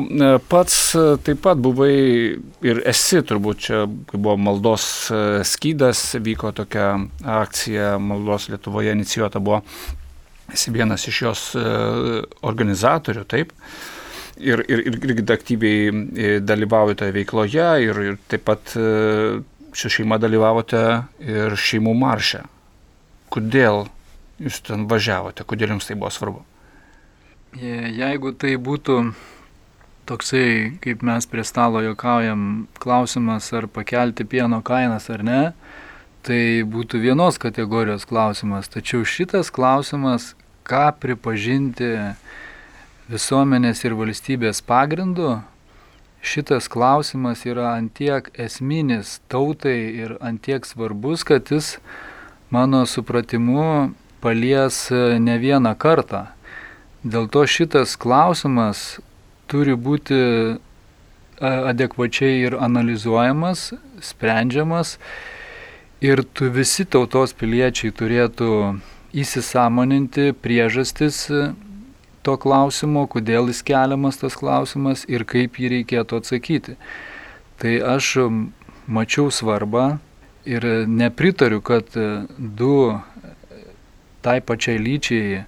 pats 0.49 0.79
taip 1.27 1.43
pat 1.43 1.59
buvai 1.59 1.91
ir 2.71 2.81
esi 2.87 3.19
turbūt 3.27 3.65
čia, 3.67 3.83
kai 4.07 4.17
buvo 4.23 4.37
maldos 4.39 4.87
skydas, 5.51 6.05
vyko 6.23 6.55
tokia 6.63 6.93
akcija 7.43 7.97
maldos 7.99 8.47
Lietuvoje 8.53 8.95
inicijuota 8.95 9.43
buvo, 9.43 9.65
esi 10.53 10.71
vienas 10.75 11.07
iš 11.07 11.21
jos 11.25 11.41
organizatorių, 12.47 13.25
taip 13.29 13.55
ir, 14.41 14.63
ir, 14.67 14.79
ir 14.87 14.97
irgi 15.09 15.25
aktyviai 15.33 15.89
e, 15.91 16.29
dalyvaujate 16.43 17.11
veikloje 17.15 17.67
ir, 17.85 17.99
ir 18.11 18.19
taip 18.31 18.45
pat 18.49 18.73
su 18.73 19.87
e, 19.87 19.91
šeima 19.93 20.19
dalyvavote 20.21 20.83
ir 21.25 21.57
šeimų 21.57 21.93
marše. 21.97 22.43
Kodėl 23.31 23.85
jūs 24.41 24.61
ten 24.67 24.87
važiavote, 24.91 25.45
kodėl 25.47 25.75
jums 25.75 25.87
tai 25.87 25.97
buvo 25.99 26.11
svarbu? 26.13 26.41
Jeigu 27.61 28.31
tai 28.39 28.55
būtų 28.55 28.97
toksai, 30.07 30.77
kaip 30.83 31.03
mes 31.05 31.27
prie 31.29 31.43
stalo 31.47 31.81
jokaujam, 31.83 32.67
klausimas 32.79 33.51
ar 33.55 33.67
pakelti 33.71 34.25
pieno 34.27 34.61
kainas 34.65 35.09
ar 35.11 35.23
ne, 35.23 35.41
tai 36.25 36.63
būtų 36.67 37.01
vienos 37.03 37.39
kategorijos 37.41 38.07
klausimas. 38.07 38.71
Tačiau 38.71 39.03
šitas 39.07 39.51
klausimas, 39.53 40.31
ką 40.71 40.87
pripažinti 41.03 41.91
visuomenės 43.11 43.83
ir 43.83 43.95
valstybės 43.99 44.61
pagrindu, 44.63 45.41
šitas 46.23 46.69
klausimas 46.71 47.43
yra 47.49 47.73
antiek 47.75 48.29
esminis 48.39 49.17
tautai 49.27 49.79
ir 50.05 50.15
antiek 50.23 50.63
svarbus, 50.65 51.25
kad 51.27 51.51
jis 51.51 51.75
mano 52.53 52.85
supratimu 52.87 53.91
palies 54.23 54.87
ne 55.19 55.35
vieną 55.41 55.73
kartą. 55.75 56.29
Dėl 57.03 57.27
to 57.33 57.43
šitas 57.49 57.97
klausimas 57.99 59.01
turi 59.51 59.73
būti 59.73 60.21
adekvačiai 61.41 62.45
ir 62.45 62.55
analizuojamas, 62.61 63.71
sprendžiamas 63.99 64.99
ir 66.01 66.21
tu 66.23 66.51
visi 66.53 66.85
tautos 66.85 67.33
piliečiai 67.33 67.91
turėtų 67.97 68.51
įsisamoninti 69.13 70.31
priežastis 70.41 71.25
to 72.21 72.37
klausimo, 72.37 73.07
kodėl 73.09 73.49
jis 73.51 73.61
keliamas 73.65 74.21
tas 74.21 74.37
klausimas 74.37 75.03
ir 75.09 75.25
kaip 75.27 75.57
jį 75.59 75.73
reikėtų 75.75 76.21
atsakyti. 76.21 76.77
Tai 77.61 77.73
aš 77.95 78.13
mačiau 78.87 79.31
svarbą 79.33 79.99
ir 80.45 80.65
nepritariu, 80.87 81.61
kad 81.61 81.89
du 82.37 82.75
tai 84.21 84.39
pačiai 84.41 84.81
lyčiai 84.81 85.45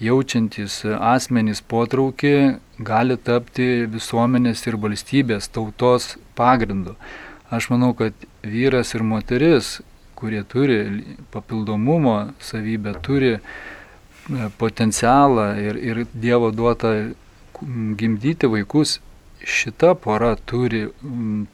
jaučiantis 0.00 0.82
asmenys 0.84 1.62
potraukį 1.64 2.36
gali 2.84 3.16
tapti 3.16 3.86
visuomenės 3.92 4.66
ir 4.68 4.76
valstybės 4.80 5.48
tautos 5.52 6.16
pagrindu. 6.36 6.96
Aš 7.48 7.70
manau, 7.72 7.92
kad 7.96 8.12
vyras 8.42 8.92
ir 8.96 9.04
moteris, 9.06 9.78
kurie 10.16 10.42
turi 10.48 10.78
papildomumo 11.32 12.16
savybę, 12.40 12.94
turi 13.04 13.36
potencialą 14.58 15.52
ir, 15.62 15.76
ir 15.76 16.06
Dievo 16.14 16.50
duotą 16.50 16.92
gimdyti 17.96 18.48
vaikus, 18.50 18.98
šita 19.46 19.94
pora 19.94 20.34
turi 20.36 20.86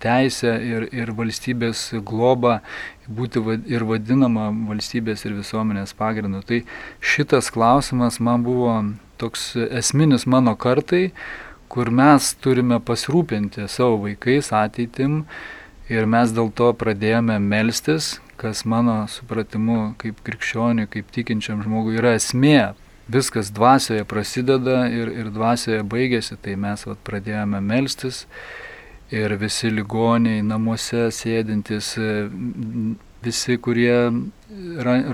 teisę 0.01 0.55
ir, 0.65 0.87
ir 0.95 1.13
valstybės 1.17 1.91
globą 2.07 2.61
būti 3.09 3.43
ir 3.69 3.85
vadinama 3.85 4.49
valstybės 4.71 5.27
ir 5.27 5.37
visuomenės 5.37 5.95
pagrindu. 5.99 6.43
Tai 6.47 6.63
šitas 7.01 7.51
klausimas 7.53 8.21
man 8.21 8.47
buvo 8.47 8.77
toks 9.21 9.53
esminis 9.71 10.27
mano 10.27 10.55
kartai, 10.57 11.11
kur 11.69 11.91
mes 11.91 12.33
turime 12.41 12.81
pasirūpinti 12.81 13.69
savo 13.69 14.01
vaikais 14.07 14.53
ateitim 14.57 15.25
ir 15.93 16.07
mes 16.07 16.33
dėl 16.33 16.53
to 16.57 16.73
pradėjome 16.79 17.39
melstis, 17.43 18.19
kas 18.43 18.65
mano 18.67 19.05
supratimu 19.07 19.95
kaip 20.03 20.19
krikščioniui, 20.27 20.91
kaip 20.91 21.13
tikinčiam 21.15 21.63
žmogui 21.63 22.01
yra 22.01 22.17
esmė. 22.19 22.73
Viskas 23.13 23.51
dvasioje 23.55 24.05
prasideda 24.09 24.85
ir, 24.91 25.11
ir 25.23 25.31
dvasioje 25.35 25.83
baigėsi, 25.87 26.39
tai 26.43 26.57
mes 26.59 26.83
vat, 26.87 27.01
pradėjome 27.07 27.61
melstis 27.63 28.27
ir 29.13 29.35
visi 29.37 29.71
ligoniai 29.71 30.43
namuose 30.47 31.11
sėdintis, 31.13 31.93
visi, 33.23 33.57
kurie 33.63 33.97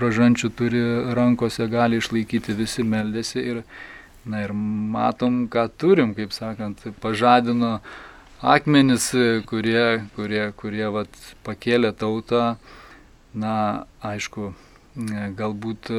rožančių 0.04 0.50
turi 0.56 0.82
rankose, 1.18 1.66
gali 1.68 1.99
išlaikyti, 1.99 2.56
visi 2.56 2.85
meldėsi 2.87 3.42
ir, 3.42 3.62
na, 4.25 4.44
ir 4.47 4.54
matom, 4.54 5.47
ką 5.50 5.66
turim, 5.80 6.14
kaip 6.16 6.32
sakant, 6.37 6.85
pažadino 7.02 7.78
akmenis, 8.40 9.11
kurie, 9.50 10.04
kurie, 10.16 10.44
kurie 10.56 10.92
vat, 10.94 11.25
pakėlė 11.47 11.92
tautą 11.99 12.52
na, 13.35 13.85
aišku, 14.04 14.52
galbūt 15.38 15.92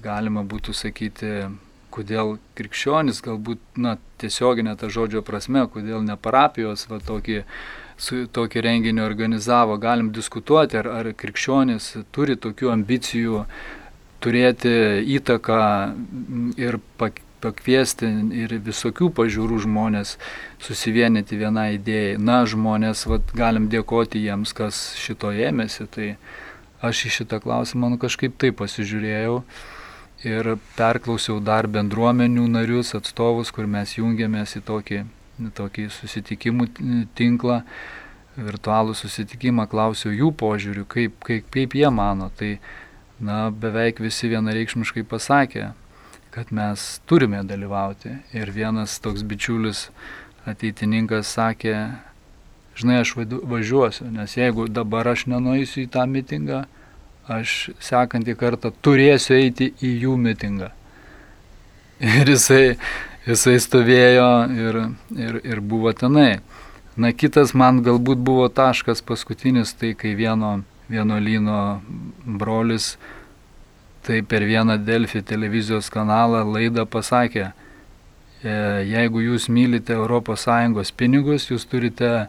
galima 0.00 0.44
būtų 0.46 0.74
sakyti, 0.76 1.50
kodėl 1.90 2.38
krikščionis, 2.58 3.20
galbūt, 3.24 3.60
na, 3.76 3.96
tiesioginė 4.22 4.76
ta 4.78 4.90
žodžio 4.92 5.24
prasme, 5.26 5.66
kodėl 5.72 6.04
ne 6.06 6.16
parapijos 6.16 6.86
va 6.90 7.00
tokį, 7.02 7.42
su, 7.98 8.24
tokį 8.30 8.64
renginį 8.66 9.02
organizavo, 9.04 9.76
galim 9.82 10.12
diskutuoti, 10.14 10.78
ar, 10.80 10.90
ar 11.00 11.12
krikščionis 11.16 11.92
turi 12.14 12.38
tokių 12.38 12.72
ambicijų 12.76 13.44
turėti 14.20 14.72
įtaką 15.16 15.60
ir 16.60 16.78
pakviesti 17.40 18.08
ir 18.36 18.52
visokių 18.66 19.08
pažiūrų 19.16 19.62
žmonės 19.64 20.18
susivienyti 20.62 21.40
vieną 21.40 21.70
idėją. 21.78 22.20
Na, 22.20 22.42
žmonės, 22.44 23.06
vat, 23.08 23.32
galim 23.36 23.70
dėkoti 23.72 24.20
jiems, 24.20 24.52
kas 24.56 24.90
šito 25.00 25.32
ėmėsi. 25.32 25.88
Tai, 25.90 26.10
aš 26.82 27.04
į 27.06 27.12
šitą 27.20 27.40
klausimą 27.44 27.92
nu, 27.92 28.00
kažkaip 28.00 28.36
taip 28.40 28.58
pasižiūrėjau 28.60 29.40
ir 30.26 30.52
perklausiau 30.76 31.40
dar 31.44 31.68
bendruomenių 31.70 32.46
narius, 32.52 32.94
atstovus, 32.96 33.52
kur 33.54 33.68
mes 33.70 33.96
jungiamės 33.96 34.56
į 34.58 34.64
tokį, 34.68 35.00
tokį 35.56 35.88
susitikimų 35.94 36.68
tinklą, 37.16 37.62
virtualų 38.40 38.94
susitikimą, 38.96 39.66
klausiau 39.70 40.12
jų 40.14 40.30
požiūrių, 40.40 40.86
kaip, 40.88 41.16
kaip, 41.24 41.48
kaip 41.52 41.76
jie 41.76 41.88
mano. 41.92 42.30
Tai 42.36 42.54
na, 43.20 43.48
beveik 43.50 44.00
visi 44.00 44.30
vienareikšmiškai 44.32 45.04
pasakė, 45.08 45.70
kad 46.34 46.52
mes 46.54 47.00
turime 47.10 47.42
dalyvauti. 47.44 48.14
Ir 48.36 48.52
vienas 48.54 48.98
toks 49.02 49.24
bičiulis 49.26 49.88
ateitininkas 50.48 51.34
sakė, 51.36 51.76
žinai, 52.78 53.00
aš 53.04 53.14
važiuosiu, 53.16 54.08
nes 54.14 54.36
jeigu 54.36 54.68
dabar 54.68 55.08
aš 55.12 55.26
nenueisiu 55.30 55.84
į 55.84 55.90
tą 55.92 56.06
mitingą, 56.10 56.64
aš 57.30 57.70
sekantį 57.82 58.36
kartą 58.38 58.72
turėsiu 58.82 59.36
eiti 59.38 59.72
į 59.82 59.94
jų 60.06 60.16
mitingą. 60.18 60.70
Ir 62.00 62.32
jisai, 62.32 62.76
jisai 63.28 63.58
stovėjo 63.60 64.30
ir, 64.56 64.82
ir, 65.16 65.40
ir 65.44 65.60
buvo 65.60 65.92
tenai. 65.92 66.40
Na 67.00 67.12
kitas 67.12 67.52
man 67.54 67.82
galbūt 67.84 68.20
buvo 68.24 68.48
taškas 68.48 69.04
paskutinis, 69.04 69.74
tai 69.76 69.94
kai 69.94 70.14
vieno 70.18 70.60
vienuolyno 70.90 71.80
brolis 72.24 72.96
tai 74.02 74.22
per 74.22 74.42
vieną 74.42 74.78
Delfi 74.84 75.22
televizijos 75.22 75.90
kanalą 75.92 76.42
laidą 76.48 76.86
pasakė, 76.88 77.50
e, 78.42 78.54
jeigu 78.88 79.22
jūs 79.22 79.48
mylite 79.52 79.94
ES 79.94 80.92
pinigus, 80.96 81.50
jūs 81.50 81.66
turite 81.68 82.28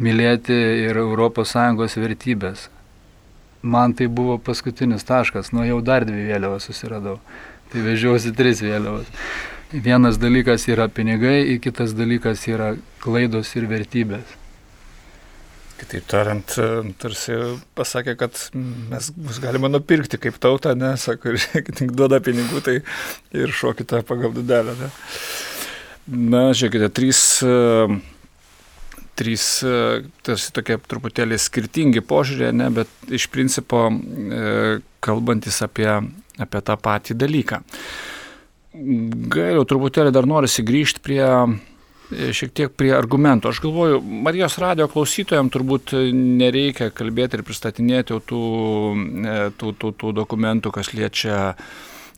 mylėti 0.00 0.56
ir 0.88 0.98
ES 1.00 1.96
vertybės. 2.00 2.68
Man 3.62 3.92
tai 3.92 4.08
buvo 4.08 4.38
paskutinis 4.40 5.04
taškas, 5.04 5.52
nu 5.52 5.66
jau 5.68 5.80
dar 5.84 6.06
dvi 6.08 6.30
vėliavas 6.30 6.64
susiradau. 6.64 7.18
Tai 7.70 7.82
vežiausi 7.84 8.32
tris 8.34 8.62
vėliavas. 8.64 9.10
Vienas 9.70 10.16
dalykas 10.18 10.64
yra 10.72 10.88
pinigai, 10.88 11.60
kitas 11.62 11.92
dalykas 11.94 12.46
yra 12.48 12.72
klaidos 13.04 13.52
ir 13.54 13.68
vertybės. 13.70 14.36
Kitaip 15.80 16.08
tariant, 16.10 16.56
tarsi 17.00 17.36
pasakė, 17.78 18.16
kad 18.20 18.36
mes 18.56 19.12
mus 19.16 19.38
galima 19.40 19.70
nupirkti 19.70 20.18
kaip 20.20 20.36
tautą, 20.42 20.74
nes, 20.76 21.06
sako, 21.06 21.36
ir 21.36 21.68
tik 21.70 21.94
duoda 21.96 22.18
pinigų, 22.24 22.60
tai 22.64 22.80
ir 23.36 23.54
šokite 23.54 24.02
pagal 24.08 24.34
dudelę. 24.36 24.74
Ne? 24.80 24.90
Na, 26.10 26.42
žiūrėkite, 26.56 26.90
trys 26.96 27.22
trys 29.20 29.46
e, 29.66 29.74
tarsi 30.26 30.52
tokie 30.56 30.78
truputėlį 30.90 31.38
skirtingi 31.40 32.02
požiūrė, 32.04 32.52
ne, 32.56 32.70
bet 32.74 33.12
iš 33.12 33.28
principo 33.32 33.86
e, 33.90 34.78
kalbantis 35.04 35.60
apie, 35.66 35.90
apie 36.40 36.62
tą 36.64 36.78
patį 36.80 37.18
dalyką. 37.20 37.60
Gailiau 39.34 39.66
truputėlį 39.68 40.14
dar 40.14 40.28
norisi 40.30 40.64
grįžti 40.64 41.02
prie, 41.04 41.24
šiek 42.10 42.52
tiek 42.54 42.74
prie 42.78 42.92
argumentų. 42.96 43.50
Aš 43.50 43.62
galvoju, 43.64 44.00
Marijos 44.00 44.58
radio 44.62 44.86
klausytojams 44.90 45.52
turbūt 45.54 45.94
nereikia 46.14 46.90
kalbėti 46.94 47.38
ir 47.38 47.46
pristatinėti 47.46 48.20
tų, 48.30 48.42
tų, 49.58 49.72
tų, 49.82 49.92
tų 50.00 50.12
dokumentų, 50.22 50.72
kas 50.74 50.92
liečia 50.94 51.40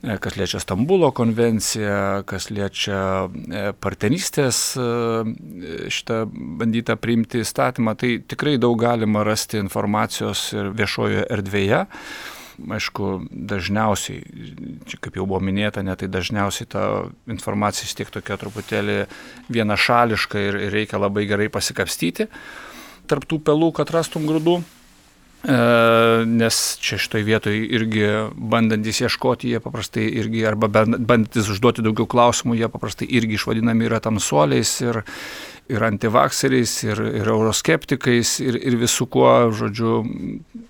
kas 0.03 0.35
liečia 0.35 0.59
Stambulo 0.59 1.11
konvenciją, 1.15 2.23
kas 2.27 2.49
liečia 2.51 3.29
partnerystės 3.83 4.59
šitą 5.95 6.19
bandytą 6.59 6.97
priimti 6.99 7.43
įstatymą, 7.43 7.95
tai 7.99 8.17
tikrai 8.27 8.57
daug 8.59 8.75
galima 8.81 9.23
rasti 9.23 9.61
informacijos 9.63 10.49
ir 10.57 10.71
viešojoje 10.75 11.27
erdvėje 11.37 11.83
aišku, 12.53 13.07
dažniausiai, 13.31 14.21
čia 14.85 14.99
kaip 15.01 15.17
jau 15.17 15.25
buvo 15.25 15.39
minėta, 15.43 15.83
ne, 15.85 15.95
tai 15.97 16.09
dažniausiai 16.11 16.69
ta 16.69 16.83
informacija 17.29 17.87
vis 17.87 17.97
tiek 17.97 18.11
tokia 18.13 18.37
truputėlį 18.39 18.97
vienašališka 19.53 20.43
ir 20.49 20.59
reikia 20.73 21.01
labai 21.01 21.25
gerai 21.29 21.49
pasikapstyti 21.53 22.29
tarptų 23.09 23.41
pelų, 23.43 23.73
kad 23.75 23.91
rastum 23.93 24.27
grūdų. 24.29 24.61
E, 25.43 25.55
nes 26.25 26.57
čia 26.79 26.97
šitoje 26.97 27.25
vietoje 27.27 27.65
irgi 27.75 28.05
bandantis 28.31 29.01
ieškoti, 29.03 29.49
jie 29.51 29.59
paprastai 29.59 30.05
irgi, 30.21 30.45
arba 30.47 30.69
bandantis 30.71 31.49
užduoti 31.51 31.83
daugiau 31.83 32.07
klausimų, 32.07 32.55
jie 32.61 32.69
paprastai 32.71 33.09
irgi 33.11 33.35
išvadinami 33.35 33.89
yra 33.89 33.99
tamsuoliais 34.05 34.71
ir, 34.85 35.01
ir 35.67 35.85
antivakseriais, 35.89 36.77
ir, 36.87 37.03
ir 37.19 37.33
euroskeptikais, 37.35 38.37
ir, 38.45 38.61
ir 38.71 38.79
visų 38.85 39.09
kuo, 39.11 39.35
žodžiu, 39.51 39.99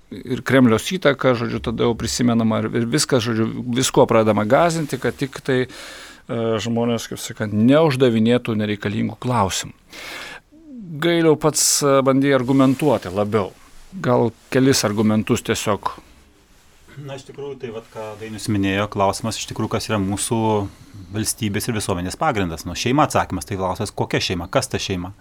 ir 0.09 0.41
Kremliaus 0.41 0.89
įtaka, 0.97 1.37
žodžiu, 1.37 1.61
tada 1.69 1.85
jau 1.85 1.93
prisimenama 1.93 2.63
ir 2.65 2.89
viskas, 2.89 3.21
žodžiu, 3.29 3.51
visko 3.77 4.09
pradama 4.09 4.49
gazinti, 4.49 4.97
kad 4.97 5.21
tik 5.21 5.37
tai 5.45 5.63
e, 5.67 5.69
žmonės, 6.65 7.11
kaip 7.13 7.21
sakant, 7.21 7.53
neuždavinėtų 7.53 8.57
nereikalingų 8.57 9.21
klausimų. 9.21 9.77
Gailiau 11.03 11.37
pats 11.37 11.83
e, 11.85 11.99
bandė 12.01 12.33
argumentuoti 12.41 13.13
labiau. 13.13 13.53
Gal 14.01 14.31
kelis 14.53 14.81
argumentus 14.87 15.45
tiesiog 15.45 15.91
Na, 17.01 17.15
iš 17.17 17.25
tikrųjų, 17.25 17.55
tai 17.61 17.71
vad, 17.73 17.85
ką 17.89 18.03
Dainis 18.19 18.45
minėjo, 18.53 18.85
klausimas 18.93 19.39
iš 19.39 19.47
tikrųjų, 19.49 19.71
kas 19.73 19.87
yra 19.89 19.97
mūsų 20.01 20.37
valstybės 21.15 21.67
ir 21.69 21.77
visuomenės 21.79 22.17
pagrindas. 22.21 22.67
Nu, 22.67 22.75
šeima 22.77 23.07
atsakymas, 23.07 23.47
tai 23.49 23.57
klausimas, 23.57 23.93
kokia 23.97 24.21
šeima, 24.21 24.45
kas 24.53 24.69
ta 24.69 24.81
šeima. 24.81 25.13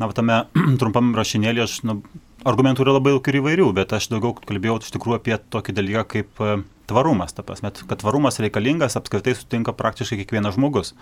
Na, 0.00 0.08
tame 0.16 0.40
trumpam 0.80 1.12
rašinėlį 1.16 1.62
aš 1.62 1.76
nu, 1.86 2.00
argumentų 2.48 2.82
yra 2.84 2.96
labai 2.96 3.14
daug 3.14 3.30
ir 3.30 3.38
įvairių, 3.38 3.68
bet 3.76 3.94
aš 3.96 4.10
daugiau 4.10 4.34
kalbėjau 4.40 4.80
iš 4.82 4.96
tikrųjų 4.96 5.20
apie 5.20 5.38
tokį 5.54 5.76
dalyką 5.78 6.04
kaip 6.16 6.42
e, 6.42 6.56
tvarumas. 6.86 7.34
Ta 7.36 7.44
prasme, 7.46 7.72
kad 7.88 8.00
tvarumas 8.00 8.40
reikalingas 8.42 8.96
apskritai 8.98 9.34
sutinka 9.36 9.74
praktiškai 9.76 10.20
kiekvienas 10.22 10.56
žmogus. 10.56 10.94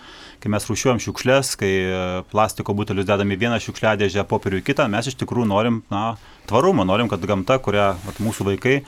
Kai 0.43 0.53
mes 0.53 0.69
rušiuojam 0.71 1.03
šiukšlės, 1.05 1.55
kai 1.61 1.73
e, 1.73 2.05
plastiko 2.33 2.75
butelius 2.77 3.09
dedame 3.09 3.37
į 3.37 3.43
vieną 3.45 3.61
šiukšliadėžę, 3.65 4.27
popierių 4.31 4.63
į 4.63 4.69
kitą, 4.71 4.89
mes 4.93 5.11
iš 5.11 5.19
tikrųjų 5.21 5.49
norim 5.51 5.83
na, 5.93 6.15
tvarumo, 6.49 6.85
norim, 6.85 7.09
kad 7.13 7.25
gamta, 7.27 7.59
kurią 7.63 7.93
vat, 8.05 8.21
mūsų 8.23 8.49
vaikai 8.51 8.79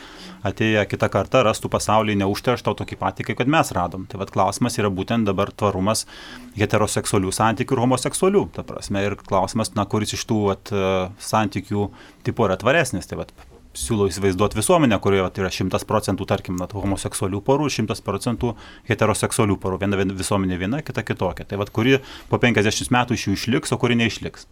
atėję 0.47 0.85
kitą 0.91 1.09
kartą 1.13 1.43
rastų 1.47 1.71
pasaulį 1.73 2.17
neužterštą 2.21 2.75
tokį 2.79 2.99
patį, 3.01 3.27
kaip 3.31 3.41
kad 3.41 3.51
mes 3.51 3.73
radom. 3.75 4.07
Tai 4.11 4.21
vad 4.21 4.31
klausimas 4.35 4.77
yra 4.79 4.91
būtent 4.93 5.29
dabar 5.29 5.51
tvarumas 5.51 6.05
heteroseksualių 6.59 7.33
santykių 7.35 7.77
ir 7.77 7.83
homoseksualių. 7.85 8.45
Ta 8.57 8.65
prasme, 8.67 9.03
ir 9.07 9.17
klausimas, 9.27 9.73
na, 9.79 9.87
kuris 9.91 10.15
iš 10.17 10.27
tų 10.29 10.41
vat, 10.51 10.73
e, 10.73 10.93
santykių 11.31 11.89
tipų 12.29 12.49
yra 12.49 12.59
tvaresnis. 12.61 13.09
Tai 13.11 13.23
vat, 13.23 13.33
siūlau 13.77 14.09
įsivaizduoti 14.11 14.59
visuomenę, 14.59 14.99
kurioje 15.03 15.27
vat, 15.27 15.41
yra 15.41 15.51
šimtas 15.53 15.85
procentų, 15.89 16.27
tarkim, 16.29 16.57
na, 16.61 16.69
homoseksualių 16.73 17.43
porų, 17.47 17.69
šimtas 17.73 18.03
procentų 18.05 18.55
heteroseksualių 18.89 19.59
porų. 19.63 19.81
Viena 19.85 20.07
visuomenė 20.09 20.61
viena, 20.61 20.83
kita 20.87 21.05
kitokia. 21.07 21.47
Tai 21.49 21.61
vad, 21.63 21.73
kuri 21.75 22.01
po 22.31 22.41
50 22.43 22.93
metų 22.97 23.19
iš 23.19 23.29
jų 23.29 23.37
išliks, 23.37 23.75
o 23.77 23.81
kuri 23.81 23.99
neišliks. 24.01 24.49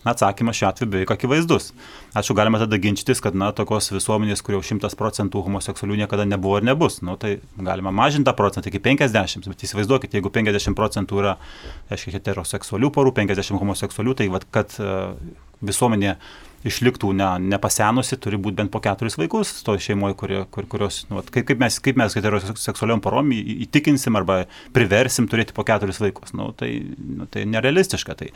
Na, 0.00 0.14
atsakymas 0.14 0.56
šiuo 0.56 0.68
atveju 0.70 0.88
beveik 0.94 1.10
akivaizdus. 1.12 1.74
Ačiū, 2.16 2.32
galima 2.36 2.56
tada 2.62 2.78
ginčytis, 2.80 3.20
kad, 3.20 3.34
na, 3.36 3.50
tokios 3.52 3.90
visuomenės, 3.92 4.40
kur 4.40 4.56
jau 4.56 4.62
šimtas 4.64 4.96
procentų 4.96 5.42
homoseksualių 5.44 5.98
niekada 6.00 6.24
nebuvo 6.24 6.56
ir 6.56 6.64
nebus. 6.64 7.02
Nu, 7.04 7.18
tai 7.20 7.34
galima 7.58 7.92
mažinti 7.92 8.30
tą 8.30 8.34
procentą 8.38 8.72
iki 8.72 8.80
50, 8.80 9.50
bet 9.52 9.66
įsivaizduokit, 9.66 10.16
jeigu 10.16 10.32
50 10.32 10.78
procentų 10.78 11.20
yra, 11.20 11.34
aiškiai, 11.92 12.16
heteroseksualių 12.16 12.88
porų, 12.96 13.12
50 13.20 13.60
homoseksualių, 13.60 14.16
tai 14.16 14.30
vad, 14.32 14.48
kad 14.56 14.72
uh, 14.80 15.12
visuomenė 15.60 16.16
išliktų 16.66 17.12
ne, 17.16 17.28
nepasenusi, 17.54 18.18
turi 18.20 18.38
būti 18.40 18.58
bent 18.58 18.72
po 18.72 18.82
keturis 18.84 19.16
vaikus 19.16 19.52
to 19.64 19.76
šeimoje, 19.80 20.16
kurie, 20.20 20.40
kur, 20.52 20.66
kurios, 20.68 21.02
nu, 21.08 21.22
kaip, 21.24 21.46
kaip 21.48 21.62
mes, 21.62 21.78
kaip 21.80 21.96
mes 22.00 22.16
heteroseksualiom 22.18 23.00
porom 23.04 23.32
įtikinsim 23.32 24.18
arba 24.20 24.42
priversim 24.76 25.28
turėti 25.30 25.56
po 25.56 25.64
keturis 25.68 26.00
vaikus. 26.02 26.34
Nu, 26.36 26.50
tai, 26.56 26.70
nu, 27.00 27.28
tai 27.32 27.46
nerealistiška. 27.48 28.16
Tai. 28.20 28.28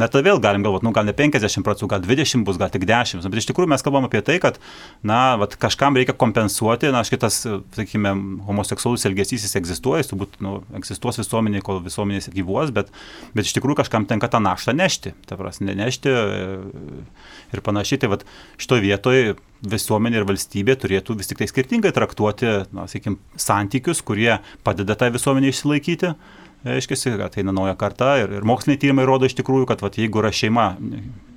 Na, 0.00 0.10
tai 0.12 0.22
vėl 0.26 0.42
galim 0.44 0.64
galvoti, 0.66 0.86
nu, 0.88 0.92
gal 0.96 1.08
ne 1.08 1.14
50 1.16 1.64
procentų, 1.64 1.88
gal 1.94 2.04
20 2.04 2.44
bus, 2.44 2.60
gal 2.60 2.72
tik 2.74 2.84
10. 2.88 3.24
Bet 3.24 3.40
iš 3.40 3.48
tikrųjų 3.48 3.72
mes 3.72 3.84
kalbam 3.86 4.08
apie 4.10 4.20
tai, 4.26 4.36
kad 4.42 4.60
na, 5.06 5.38
vat, 5.40 5.56
kažkam 5.60 5.96
reikia 5.96 6.16
kompensuoti, 6.20 6.92
na, 6.92 7.00
šitas, 7.06 7.42
sakykime, 7.78 8.12
homoseksualus 8.48 9.08
elgesys 9.08 9.48
jis 9.48 9.56
egzistuoja, 9.56 10.04
jis 10.04 10.12
turbūt 10.12 10.36
nu, 10.44 10.58
egzistuos 10.76 11.20
visuomenėje, 11.22 11.64
kol 11.64 11.80
visuomenės 11.84 12.28
gyvuos, 12.34 12.74
bet, 12.76 12.92
bet 13.32 13.48
iš 13.48 13.56
tikrųjų 13.56 13.80
kažkam 13.80 14.08
tenka 14.10 14.28
tą 14.28 14.42
naštą 14.44 14.76
nešti. 14.76 15.14
Ta 15.30 15.40
prasme, 15.40 15.72
nešti 15.78 16.12
ir 16.12 17.64
panašiai. 17.64 17.69
Tai 18.02 18.12
vad 18.14 18.26
šitoje 18.60 18.84
vietoje 18.84 19.38
visuomenė 19.70 20.20
ir 20.20 20.28
valstybė 20.28 20.76
turėtų 20.80 21.16
vis 21.20 21.30
tik 21.30 21.40
tai 21.40 21.48
skirtingai 21.50 21.92
traktuoti, 21.96 22.52
na, 22.76 22.86
sakykim, 22.90 23.18
santykius, 23.36 24.02
kurie 24.06 24.38
padeda 24.66 24.96
tą 24.96 25.06
tai 25.06 25.14
visuomenę 25.16 25.52
išsilaikyti. 25.52 26.14
Aiškiai, 26.60 27.16
ateina 27.24 27.54
nauja 27.56 27.72
karta 27.80 28.18
ir, 28.20 28.34
ir 28.36 28.44
moksliniai 28.44 28.80
tyrimai 28.80 29.06
rodo 29.08 29.28
iš 29.28 29.38
tikrųjų, 29.38 29.64
kad 29.70 29.80
vat, 29.80 29.96
jeigu 29.96 30.20
yra 30.20 30.28
šeima 30.34 30.74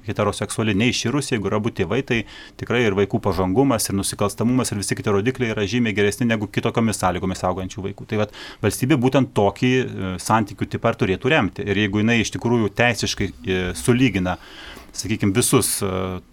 heteroseksuali 0.08 0.76
neiširus, 0.78 1.32
jeigu 1.32 1.48
yra 1.50 1.60
būti 1.64 1.82
tėvai, 1.84 2.02
tai 2.08 2.20
tikrai 2.60 2.84
ir 2.84 2.98
vaikų 2.98 3.22
pažangumas, 3.24 3.88
ir 3.88 3.98
nusikalstamumas, 3.98 4.74
ir 4.74 4.82
visi 4.82 4.98
kiti 5.00 5.14
rodikliai 5.14 5.54
yra 5.54 5.66
žymiai 5.70 5.96
geresni 5.96 6.28
negu 6.28 6.50
kitokiomis 6.52 7.00
sąlygomis 7.00 7.44
augančių 7.48 7.86
vaikų. 7.88 8.08
Tai 8.10 8.24
vat, 8.24 8.36
valstybė 8.64 9.00
būtent 9.00 9.34
tokį 9.38 9.72
e, 9.80 10.14
santykių 10.24 10.70
tipą 10.76 10.94
turėtų 11.00 11.34
remti. 11.34 11.68
Ir 11.68 11.84
jeigu 11.86 12.04
jinai 12.04 12.20
iš 12.24 12.34
tikrųjų 12.36 12.74
teisiškai 12.76 13.30
e, 13.32 13.62
sulygina 13.80 14.38
sakykime, 14.94 15.34
visus 15.36 15.78
e, 15.82 15.90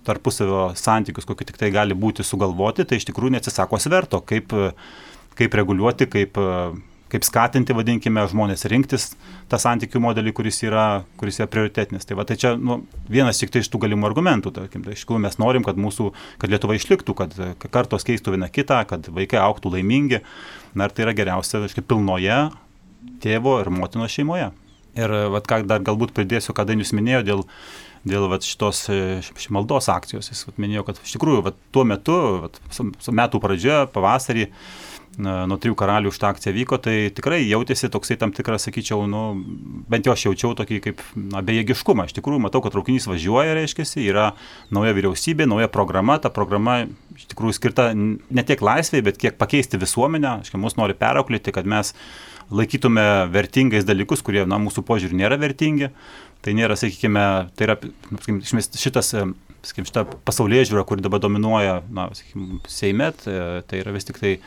tarpusavio 0.07 0.71
santykius, 0.79 1.27
kokie 1.29 1.49
tik 1.49 1.59
tai 1.61 1.73
gali 1.75 1.97
būti 1.97 2.27
sugalvoti, 2.27 2.87
tai 2.87 3.01
iš 3.01 3.09
tikrųjų 3.09 3.37
neatsisako 3.37 3.81
sverto, 3.81 4.21
kaip, 4.27 4.53
e, 4.53 4.71
kaip 5.39 5.57
reguliuoti, 5.57 6.09
kaip, 6.13 6.39
e, 6.39 7.01
kaip 7.11 7.27
skatinti, 7.27 7.75
vadinkime, 7.75 8.23
žmonės 8.31 8.69
rinktis 8.71 9.09
tą 9.51 9.59
santykių 9.59 10.03
modelį, 10.05 10.35
kuris 10.37 10.61
yra, 10.63 11.03
kuris 11.19 11.41
yra 11.41 11.49
prioritetinis. 11.51 12.07
Tai, 12.07 12.21
va, 12.21 12.27
tai 12.29 12.37
čia 12.39 12.55
nu, 12.55 12.83
vienas 13.11 13.41
tik 13.41 13.51
tai 13.51 13.65
iš 13.65 13.73
tų 13.73 13.83
galimų 13.87 14.07
argumentų. 14.13 14.55
Tarkim, 14.61 14.85
tai 14.87 14.95
iš 14.95 15.03
tikrųjų 15.03 15.25
mes 15.25 15.41
norim, 15.43 15.67
kad, 15.67 15.81
mūsų, 15.81 16.13
kad 16.39 16.55
Lietuva 16.55 16.79
išliktų, 16.79 17.17
kad 17.19 17.35
kartos 17.67 18.07
keistų 18.07 18.37
vieną 18.37 18.51
kitą, 18.55 18.85
kad 18.93 19.11
vaikai 19.11 19.43
auktų 19.43 19.75
laimingi. 19.75 20.23
Na 20.79 20.87
ir 20.87 20.95
tai 20.95 21.09
yra 21.09 21.17
geriausia, 21.19 21.65
aiškiai, 21.65 21.89
pilnoje 21.91 22.45
tėvo 23.25 23.59
ir 23.59 23.73
motinos 23.75 24.15
šeimoje. 24.15 24.53
Ir 24.99 25.13
vat, 25.35 25.47
ką 25.51 25.65
dar 25.71 25.83
galbūt 25.87 26.15
pridėsiu, 26.15 26.55
ką 26.55 26.67
Dainius 26.69 26.95
minėjo 26.95 27.23
dėl 27.27 27.45
dėl 28.09 28.29
vat, 28.33 28.47
šitos 28.47 28.85
e, 28.93 29.01
maldos 29.53 29.91
akcijos. 29.93 30.31
Jis 30.33 30.47
vat, 30.49 30.61
minėjo, 30.63 30.87
kad 30.89 31.01
iš 31.05 31.17
tikrųjų 31.17 31.43
vat, 31.51 31.59
tuo 31.75 31.85
metu, 31.89 32.17
vat, 32.47 32.61
metų 33.21 33.43
pradžioje, 33.43 33.83
pavasarį, 33.95 34.49
nuo 35.21 35.57
trijų 35.61 35.75
karalių 35.79 36.13
šitą 36.15 36.31
akciją 36.31 36.53
vyko, 36.55 36.79
tai 36.83 36.95
tikrai 37.15 37.41
jautėsi 37.43 37.91
toksai 37.93 38.17
tam 38.21 38.33
tikras, 38.35 38.65
sakyčiau, 38.67 39.03
nu, 39.11 39.23
bent 39.91 40.07
jau 40.07 40.15
aš 40.15 40.29
jaučiau 40.29 40.55
tokį 40.59 40.79
kaip 40.85 41.03
na, 41.19 41.43
bejėgiškumą. 41.45 42.07
Iš 42.09 42.17
tikrųjų, 42.17 42.43
matau, 42.47 42.63
kad 42.65 42.75
traukinys 42.75 43.09
važiuoja, 43.11 43.57
reiškia, 43.59 43.87
yra 44.05 44.31
nauja 44.73 44.95
vyriausybė, 44.97 45.49
nauja 45.51 45.69
programa, 45.73 46.19
ta 46.23 46.33
programa 46.33 46.85
iš 47.17 47.27
tikrųjų 47.35 47.59
skirta 47.59 47.91
ne 47.95 48.47
tiek 48.47 48.63
laisvėje, 48.65 49.07
bet 49.11 49.21
kiek 49.21 49.39
pakeisti 49.41 49.81
visuomenę, 49.83 50.39
aiškiai, 50.41 50.63
mus 50.63 50.79
nori 50.79 50.97
perauklėti, 50.99 51.55
kad 51.59 51.69
mes 51.69 51.93
laikytume 52.51 53.05
vertingais 53.31 53.87
dalykus, 53.87 54.25
kurie, 54.27 54.43
na, 54.49 54.59
mūsų 54.63 54.87
požiūrį 54.87 55.21
nėra 55.21 55.39
vertingi. 55.41 55.91
Tai 56.41 56.57
nėra, 56.57 56.77
sakykime, 56.81 57.25
tai 57.57 57.69
yra 57.69 57.77
sakykime, 57.83 58.65
šitas, 58.81 59.13
sakykime, 59.13 59.89
šita 59.91 60.07
pasaulyje 60.25 60.71
žiūra, 60.71 60.87
kuri 60.89 61.05
dabar 61.05 61.21
dominuoja, 61.23 61.81
na, 61.93 62.09
sakykime, 62.17 62.63
Seime, 62.71 63.11
tai, 63.21 63.83
yra 63.83 63.97
vis 63.97 64.09
tik 64.09 64.23
tai 64.23 64.39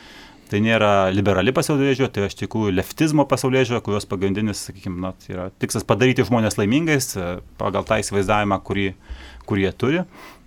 Tai 0.44 0.60
nėra 0.60 1.08
liberali 1.08 1.54
pasaulyje 1.56 1.96
žiūra, 1.98 2.10
tai 2.12 2.26
iš 2.28 2.36
tikrųjų 2.36 2.74
leftizmo 2.76 3.24
pasaulyje 3.28 3.70
žiūra, 3.70 3.80
kurios 3.82 4.04
pagrindinis, 4.06 4.60
sakykime, 4.68 4.98
na, 5.00 5.14
tai 5.16 5.32
yra 5.32 5.46
tikslas 5.62 5.86
padaryti 5.88 6.26
žmonės 6.28 6.58
laimingais 6.60 7.14
pagal 7.60 7.86
tą 7.88 7.96
įsivaizdavimą, 8.02 8.58
kurį, 8.66 8.90
kurį 9.48 9.64
jie 9.64 9.72
turi. 9.80 10.02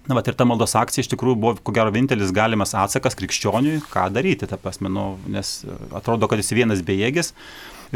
Na, 0.07 0.15
bet 0.15 0.29
ir 0.29 0.37
ta 0.39 0.45
maldos 0.47 0.77
akcija 0.79 1.03
iš 1.03 1.09
tikrųjų 1.11 1.39
buvo, 1.41 1.55
ko 1.59 1.73
gero, 1.75 1.91
vienintelis 1.91 2.29
galimas 2.35 2.75
atsakas 2.77 3.17
krikščioniui, 3.19 3.81
ką 3.91 4.05
daryti, 4.15 4.47
ta 4.47 4.59
prasme, 4.61 4.91
nu, 4.93 5.09
nes 5.33 5.57
atrodo, 5.97 6.29
kad 6.29 6.39
jis 6.39 6.53
vienas 6.55 6.85
bejėgis. 6.87 7.33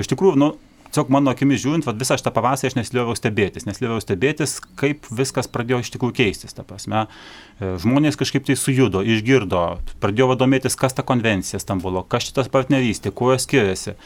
Iš 0.01 0.09
tikrųjų, 0.11 0.41
nu, 0.41 0.49
tiesiog 0.91 1.11
mano 1.13 1.31
akimis 1.33 1.63
žiūrint, 1.63 1.87
vat, 1.87 1.99
visą 1.99 2.17
šitą 2.19 2.33
pavasarį 2.35 2.71
aš 2.71 2.77
neslioviau 2.77 3.17
stebėtis, 3.17 3.67
neslioviau 3.67 4.03
stebėtis, 4.03 4.57
kaip 4.79 5.07
viskas 5.11 5.49
pradėjo 5.51 5.81
iš 5.85 5.93
tikrųjų 5.95 6.17
keistis. 6.19 6.55
Ta 6.57 6.65
prasme, 6.67 7.05
e, 7.59 7.73
žmonės 7.81 8.19
kažkaip 8.19 8.45
tai 8.47 8.57
sujudo, 8.59 9.01
išgirdo, 9.01 9.63
pradėjo 10.03 10.31
vadomėtis, 10.33 10.77
kas 10.79 10.97
ta 10.97 11.07
konvencija 11.07 11.61
Stambulo, 11.63 12.03
kas 12.03 12.27
šitas 12.29 12.51
partnerystė, 12.51 13.15
kuo 13.15 13.31
jos 13.33 13.47
skiriasi 13.47 13.97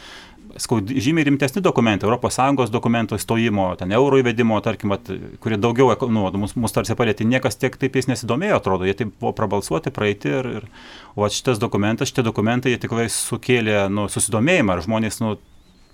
skau, 0.56 0.80
žymiai 0.80 1.26
rimtesni 1.26 1.62
dokumentai, 1.62 2.08
ES 2.08 2.70
dokumento 2.72 3.16
įstojimo, 3.16 3.68
ten 3.78 3.92
euro 3.92 4.18
įvedimo, 4.20 4.58
tarkim, 4.64 4.94
at, 4.96 5.08
kurie 5.42 5.58
daugiau, 5.60 5.92
nu, 6.08 6.26
mus, 6.40 6.56
mus 6.56 6.74
tarsi 6.74 6.96
palėtė, 6.96 7.26
niekas 7.28 7.58
tiek 7.60 7.76
taip 7.76 7.96
jais 7.96 8.08
nesidomėjo, 8.10 8.60
atrodo, 8.60 8.86
jie 8.88 8.94
taip 8.96 9.12
buvo 9.20 9.34
prabalsuoti, 9.36 9.92
praeiti 9.94 10.32
ir, 10.32 10.50
ir 10.60 10.68
o 11.16 11.28
šitas 11.28 11.60
dokumentas, 11.62 12.10
šitie 12.12 12.24
dokumentai, 12.26 12.74
jie 12.74 12.82
tikrai 12.86 13.08
sukėlė, 13.12 13.86
nu, 13.92 14.08
susidomėjimą 14.12 14.76
ir 14.78 14.86
žmonės, 14.86 15.20
nu, 15.24 15.36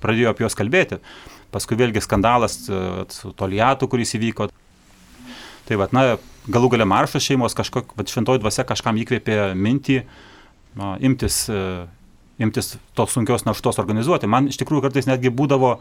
pradėjo 0.03 0.33
apie 0.33 0.47
juos 0.47 0.59
kalbėti. 0.59 0.99
Paskui 1.53 1.79
vėlgi 1.79 2.03
skandalas 2.03 2.59
su 3.13 3.33
Toliatu, 3.37 3.89
kuris 3.93 4.15
įvyko. 4.19 4.49
Tai 5.69 5.79
vad, 5.79 5.93
na, 5.95 6.17
galų 6.51 6.73
gale 6.75 6.87
maršas 6.89 7.25
šeimos 7.25 7.55
kažkok, 7.57 7.95
šventoji 8.11 8.43
dvasia 8.43 8.65
kažkam 8.67 8.99
įkvėpė 8.99 9.53
mintį 9.55 9.99
na, 10.79 10.95
imtis, 11.05 11.45
imtis 12.43 12.75
tos 12.99 13.15
sunkios 13.15 13.47
naštos 13.47 13.79
organizuoti. 13.83 14.31
Man 14.31 14.51
iš 14.51 14.59
tikrųjų 14.63 14.89
kartais 14.89 15.09
netgi 15.11 15.33
būdavo 15.35 15.77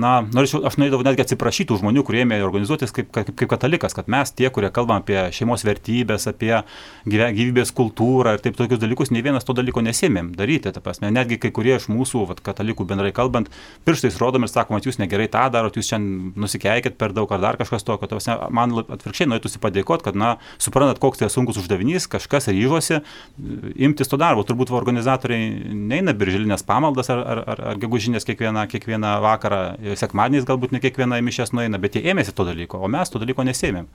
na, 0.00 0.20
norėčiau, 0.22 0.62
aš 0.68 0.78
norėdavau 0.80 1.04
netgi 1.06 1.24
atsiprašyti 1.24 1.70
tų 1.70 1.80
žmonių, 1.80 2.04
kurie 2.06 2.22
ėmė 2.24 2.38
organizuotis 2.44 2.92
kaip, 2.94 3.08
kaip, 3.14 3.32
kaip 3.38 3.50
katalikas, 3.50 3.94
kad 3.96 4.10
mes 4.12 4.32
tie, 4.36 4.48
kurie 4.52 4.70
kalbam 4.74 5.02
apie 5.02 5.18
šeimos 5.34 5.64
vertybės, 5.66 6.28
apie 6.30 6.52
gyvybės 7.06 7.72
kultūrą 7.76 8.36
ir 8.36 8.44
taip 8.44 8.58
tokius 8.58 8.80
dalykus, 8.82 9.12
nei 9.14 9.24
vienas 9.24 9.46
to 9.46 9.56
dalyko 9.56 9.82
nesėmėm 9.84 10.32
daryti. 10.36 10.72
Prasme, 10.84 11.10
netgi 11.14 11.38
kai 11.42 11.50
kurie 11.56 11.74
iš 11.78 11.88
mūsų, 11.92 12.26
vat, 12.30 12.42
katalikų 12.44 12.86
bendrai 12.88 13.12
kalbant, 13.16 13.50
pirštais 13.88 14.18
rodom 14.20 14.46
ir 14.46 14.52
sakom, 14.52 14.76
kad 14.76 14.88
jūs 14.88 15.00
negerai 15.02 15.28
tą 15.32 15.46
darot, 15.54 15.78
jūs 15.78 15.90
šiandien 15.90 16.34
nusikeikit 16.38 16.98
per 17.00 17.14
daug 17.16 17.32
ar 17.32 17.42
dar 17.42 17.60
kažkas 17.60 17.86
tokio. 17.86 18.08
Prasme, 18.10 18.36
man 18.54 18.74
atvirkščiai 18.82 19.30
norėtųsi 19.32 19.62
padėkoti, 19.62 20.06
kad, 20.06 20.18
na, 20.18 20.36
suprantat, 20.62 21.00
koks 21.02 21.22
tai 21.22 21.30
sunkus 21.32 21.58
uždavinys, 21.62 22.08
kažkas 22.12 22.50
ryžosi 22.52 23.00
imtis 23.88 24.12
to 24.12 24.20
darbo. 24.20 24.44
Turbūt 24.46 24.72
organizatoriai 24.76 25.50
neina 25.72 26.14
birželinės 26.16 26.64
pamaldas 26.66 27.10
ar, 27.12 27.22
ar, 27.24 27.42
ar, 27.54 27.64
ar 27.72 27.80
gegužinės 27.82 28.26
kiekvieną, 28.28 28.66
kiekvieną 28.70 29.16
vakarą 29.24 29.62
sekmadieniais 29.94 30.46
galbūt 30.48 30.74
ne 30.74 30.80
kiekviena 30.82 31.20
mišės 31.24 31.52
nueina, 31.54 31.78
bet 31.82 31.96
jie 31.96 32.02
ėmėsi 32.10 32.34
to 32.34 32.46
dalyko, 32.48 32.80
o 32.82 32.90
mes 32.90 33.12
to 33.12 33.22
dalyko 33.22 33.46
nesėmėm. 33.46 33.86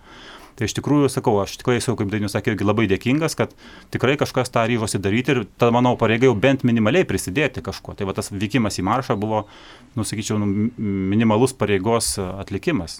Tai 0.59 0.67
iš 0.67 0.75
tikrųjų, 0.77 1.07
sakau, 1.11 1.37
aš 1.41 1.53
tikrai 1.61 1.77
esu, 1.79 1.93
kaip 1.97 2.09
Dainius 2.11 2.35
sakė, 2.35 2.53
irgi 2.53 2.65
labai 2.67 2.87
dėkingas, 2.91 3.37
kad 3.39 3.53
tikrai 3.93 4.17
kažkas 4.19 4.51
tą 4.51 4.65
ryžosi 4.67 4.99
daryti 5.01 5.35
ir 5.35 5.39
ta, 5.59 5.69
manau, 5.73 5.93
pareiga 5.99 6.27
jau 6.27 6.35
bent 6.35 6.65
minimaliai 6.67 7.07
prisidėti 7.07 7.63
kažkuo. 7.63 7.95
Tai 7.95 8.09
va 8.09 8.15
tas 8.17 8.33
vykimas 8.33 8.79
į 8.81 8.85
maršą 8.87 9.15
buvo, 9.19 9.45
nusakyčiau, 9.95 10.39
nu, 10.41 10.67
minimalus 10.77 11.55
pareigos 11.55 12.17
atlikimas. 12.19 12.99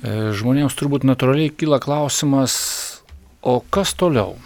E, 0.00 0.32
žmonėms 0.36 0.78
turbūt 0.80 1.04
natūraliai 1.04 1.52
kyla 1.52 1.80
klausimas, 1.82 2.56
o 3.44 3.60
kas 3.72 3.92
toliau? 4.00 4.38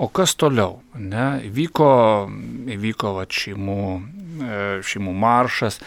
O 0.00 0.08
kas 0.08 0.32
toliau? 0.40 0.78
Ne, 0.96 1.42
įvyko, 1.50 1.90
įvyko 2.72 3.12
va, 3.18 3.26
šeimų 3.28 3.80
E, 4.40 4.80
šeimų 4.86 5.12
maršas. 5.16 5.78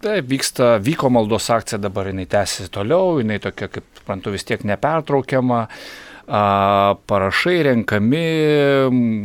Taip, 0.00 0.28
vyksta, 0.30 0.78
vyko 0.80 1.10
maldos 1.12 1.50
akcija, 1.52 1.80
dabar 1.82 2.08
jinai 2.08 2.24
tęsiasi 2.30 2.72
toliau, 2.72 3.18
jinai 3.20 3.40
tokia, 3.42 3.68
kaip 3.72 3.84
suprantu, 3.98 4.32
vis 4.32 4.46
tiek 4.48 4.64
nepertraukiama. 4.68 5.66
A, 6.30 6.42
parašai 7.10 7.56
renkami, 7.66 8.24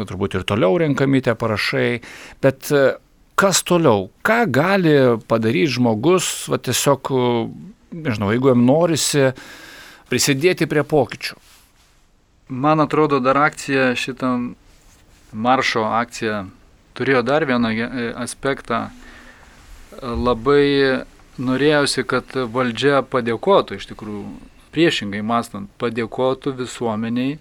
turbūt 0.09 0.39
ir 0.39 0.45
toliau 0.49 0.79
renkami 0.81 1.21
tie 1.23 1.35
parašai, 1.37 1.89
bet 2.43 2.71
e, 2.73 2.85
kas 3.39 3.61
toliau? 3.67 4.09
Ką 4.25 4.41
gali 4.49 4.95
padaryti 5.29 5.77
žmogus, 5.77 6.47
va 6.51 6.59
tiesiog, 6.59 7.13
nežinau, 7.93 8.33
jeigu 8.33 8.51
jam 8.55 8.65
norisi 8.67 9.29
prisidėti 10.09 10.67
prie 10.71 10.83
pokyčių? 10.87 11.37
Man 12.49 12.79
atrodo, 12.79 13.19
dar 13.19 13.37
akcija 13.37 13.95
šitam 13.97 14.53
maršo 15.33 15.81
akcija 15.83 16.43
turėjo 16.93 17.23
dar 17.25 17.45
vieną 17.45 17.71
e, 17.73 17.87
aspektą. 18.21 18.89
Labai 20.01 21.05
norėjusi, 21.41 22.03
kad 22.05 22.35
valdžia 22.53 23.01
padėkotų, 23.01 23.79
iš 23.79 23.89
tikrųjų, 23.89 24.23
priešingai 24.75 25.23
mąstant, 25.25 25.71
padėkotų 25.81 26.53
visuomeniai, 26.61 27.39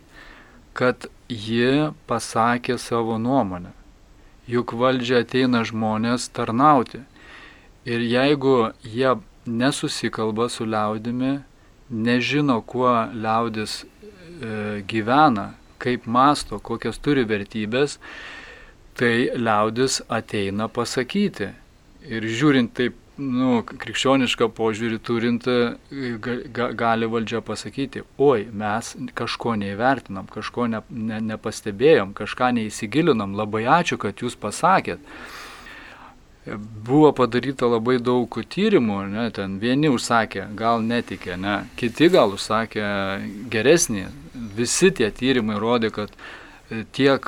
kad 0.73 1.09
ji 1.29 1.90
pasakė 2.09 2.79
savo 2.79 3.19
nuomonę. 3.19 3.75
Juk 4.49 4.73
valdžia 4.73 5.21
ateina 5.25 5.64
žmonės 5.69 6.31
tarnauti. 6.33 7.03
Ir 7.85 8.01
jeigu 8.01 8.73
jie 8.81 9.19
nesusikalba 9.45 10.49
su 10.49 10.64
liaudimi, 10.64 11.43
nežino, 11.90 12.62
kuo 12.64 12.93
liaudis 13.12 13.83
gyvena, 14.88 15.52
kaip 15.83 16.07
masto, 16.07 16.61
kokias 16.62 16.98
turi 17.02 17.26
vertybės, 17.28 17.98
tai 18.98 19.30
liaudis 19.37 20.00
ateina 20.09 20.68
pasakyti. 20.72 21.50
Ir 22.04 22.26
žiūrint 22.28 22.72
taip, 22.76 22.96
nu, 23.18 23.62
krikščionišką 23.64 24.48
požiūrį 24.57 24.98
turint, 25.04 25.46
ga, 26.24 26.66
gali 26.76 27.09
valdžia 27.11 27.40
pasakyti, 27.44 28.02
oi, 28.18 28.48
mes 28.50 28.94
kažko 29.16 29.54
neįvertinam, 29.61 30.28
kažko 30.30 30.68
ne, 30.70 30.83
ne, 30.90 31.20
nepastebėjom, 31.33 32.12
kažką 32.18 32.52
neįsigilinom, 32.59 33.37
labai 33.38 33.64
ačiū, 33.80 33.98
kad 34.00 34.20
jūs 34.20 34.37
pasakėt. 34.40 35.00
Buvo 36.85 37.09
padaryta 37.16 37.70
labai 37.70 37.96
daug 38.04 38.28
tyrimų, 38.28 38.98
ne, 39.14 39.30
ten 39.33 39.57
vieni 39.62 39.88
užsakė, 39.88 40.50
gal 40.59 40.85
netikė, 40.85 41.38
ne, 41.40 41.62
kiti 41.80 42.11
gal 42.12 42.37
užsakė 42.37 42.85
geresnį. 43.54 44.04
Visi 44.35 44.90
tie 44.90 45.11
tyrimai 45.14 45.61
rodė, 45.62 45.92
kad 45.94 46.14
tiek 46.97 47.27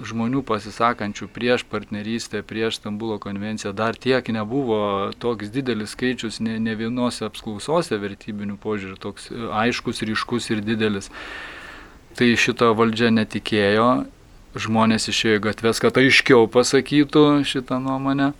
žmonių 0.00 0.40
pasisakančių 0.48 1.28
prieš 1.30 1.64
partnerystę, 1.68 2.40
prieš 2.42 2.80
Stambulo 2.80 3.18
konvenciją, 3.22 3.74
dar 3.76 3.96
tiek 3.96 4.26
nebuvo 4.32 5.12
toks 5.20 5.52
didelis 5.54 5.92
skaičius 5.94 6.40
ne, 6.40 6.56
ne 6.58 6.74
vienose 6.78 7.26
apklausose 7.28 7.98
vertybinių 8.00 8.56
požiūrių, 8.62 8.98
toks 8.98 9.30
aiškus, 9.62 10.02
ryškus 10.08 10.50
ir 10.54 10.64
didelis. 10.64 11.12
Tai 12.18 12.32
šito 12.34 12.72
valdžia 12.74 13.12
netikėjo, 13.14 13.88
žmonės 14.58 15.10
išėjo 15.12 15.38
į 15.38 15.44
gatves, 15.50 15.82
kad 15.84 16.00
aiškiau 16.00 16.48
pasakytų 16.50 17.44
šitą 17.46 17.78
nuomonę. 17.84 18.32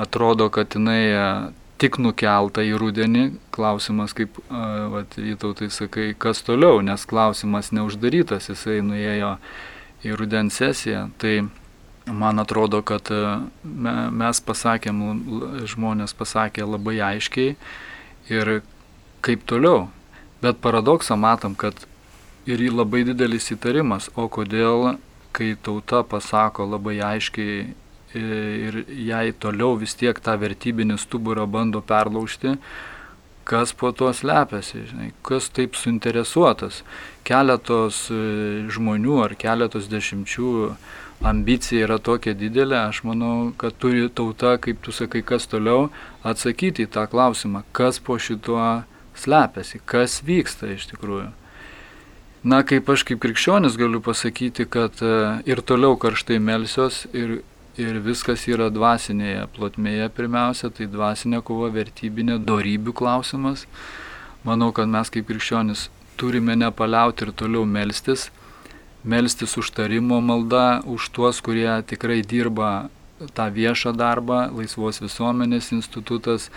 Atrodo, 0.00 0.50
kad 0.52 0.74
jinai 0.74 1.52
tik 1.82 1.98
nukelta 1.98 2.62
į 2.62 2.76
rudenį. 2.78 3.24
Klausimas, 3.54 4.14
kaip 4.16 4.38
Vytautai 5.16 5.70
sakai, 5.74 6.12
kas 6.18 6.44
toliau, 6.46 6.80
nes 6.84 7.06
klausimas 7.08 7.72
neuždarytas, 7.74 8.50
jisai 8.52 8.80
nuėjo 8.86 9.34
į 10.06 10.14
rudens 10.18 10.58
sesiją. 10.60 11.08
Tai 11.18 11.34
man 12.06 12.42
atrodo, 12.42 12.82
kad 12.86 13.10
mes 13.62 14.42
pasakėm, 14.46 15.02
žmonės 15.70 16.14
pasakė 16.18 16.66
labai 16.66 16.98
aiškiai 17.12 17.56
ir 18.30 18.52
kaip 19.22 19.46
toliau. 19.50 19.88
Bet 20.42 20.58
paradoksą 20.62 21.18
matom, 21.18 21.54
kad 21.54 21.86
ir 22.46 22.62
labai 22.72 23.04
didelis 23.06 23.50
įtarimas, 23.54 24.10
o 24.18 24.26
kodėl, 24.26 24.96
kai 25.32 25.54
tauta 25.54 26.02
pasako 26.02 26.66
labai 26.66 26.98
aiškiai 27.02 27.70
ir 28.18 28.82
jai 28.88 29.32
toliau 29.32 29.76
vis 29.80 29.94
tiek 29.98 30.18
tą 30.20 30.36
vertybinį 30.40 30.98
stuburą 31.00 31.46
bando 31.50 31.82
perlaužti, 31.84 32.56
kas 33.44 33.72
po 33.74 33.90
to 33.92 34.12
slepiasi, 34.14 34.84
žinai, 34.90 35.10
kas 35.26 35.48
taip 35.50 35.74
suinteresuotas. 35.78 36.82
Keletos 37.26 38.04
e, 38.14 38.20
žmonių 38.70 39.18
ar 39.24 39.34
keletos 39.38 39.88
dešimčių 39.90 40.52
ambicija 41.26 41.86
yra 41.86 41.98
tokia 42.02 42.34
didelė, 42.38 42.78
aš 42.88 43.02
manau, 43.06 43.52
kad 43.58 43.76
turi 43.78 44.08
tauta, 44.10 44.56
kaip 44.62 44.82
tu 44.82 44.94
sakai, 44.94 45.22
kas 45.26 45.46
toliau, 45.50 45.90
atsakyti 46.26 46.86
į 46.86 46.92
tą 46.94 47.06
klausimą, 47.10 47.64
kas 47.74 48.00
po 48.02 48.18
šituo 48.18 48.82
slepiasi, 49.18 49.82
kas 49.86 50.20
vyksta 50.26 50.72
iš 50.74 50.88
tikrųjų. 50.94 51.30
Na, 52.42 52.64
kaip 52.66 52.88
aš 52.90 53.04
kaip 53.06 53.20
krikščionis 53.22 53.76
galiu 53.78 54.00
pasakyti, 54.02 54.66
kad 54.66 54.98
e, 54.98 55.14
ir 55.46 55.62
toliau 55.62 55.94
karštai 55.94 56.40
melsios 56.42 57.04
ir 57.14 57.40
ir 57.80 57.98
viskas 58.04 58.44
yra 58.50 58.68
dvasinėje 58.72 59.46
plotmėje 59.56 60.08
pirmiausia, 60.16 60.70
tai 60.70 60.88
dvasinė 60.90 61.42
kova, 61.46 61.70
vertybinė, 61.72 62.38
darybių 62.44 62.92
klausimas. 62.92 63.66
Manau, 64.44 64.72
kad 64.74 64.90
mes 64.90 65.10
kaip 65.12 65.28
krikščionis 65.28 65.88
turime 66.20 66.56
nepaliauti 66.58 67.26
ir 67.26 67.32
toliau 67.32 67.64
melstis, 67.64 68.30
melstis 69.04 69.56
užtarimo 69.58 70.20
malda 70.20 70.82
už 70.86 71.08
tuos, 71.14 71.40
kurie 71.40 71.70
tikrai 71.86 72.20
dirba 72.22 72.90
tą 73.34 73.48
viešą 73.54 73.94
darbą, 73.96 74.48
laisvos 74.56 75.00
visuomenės 75.02 75.72
institutas, 75.76 76.50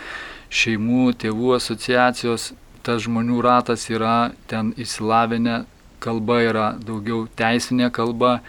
šeimų, 0.50 1.14
tėvų 1.22 1.54
asociacijos, 1.56 2.52
tas 2.86 3.02
žmonių 3.06 3.40
ratas 3.42 3.88
yra 3.90 4.32
ten 4.50 4.72
įsilavinę, 4.78 5.64
kalba 6.02 6.40
yra 6.44 6.66
daugiau 6.78 7.24
teisinė 7.38 7.90
kalba, 7.94 8.40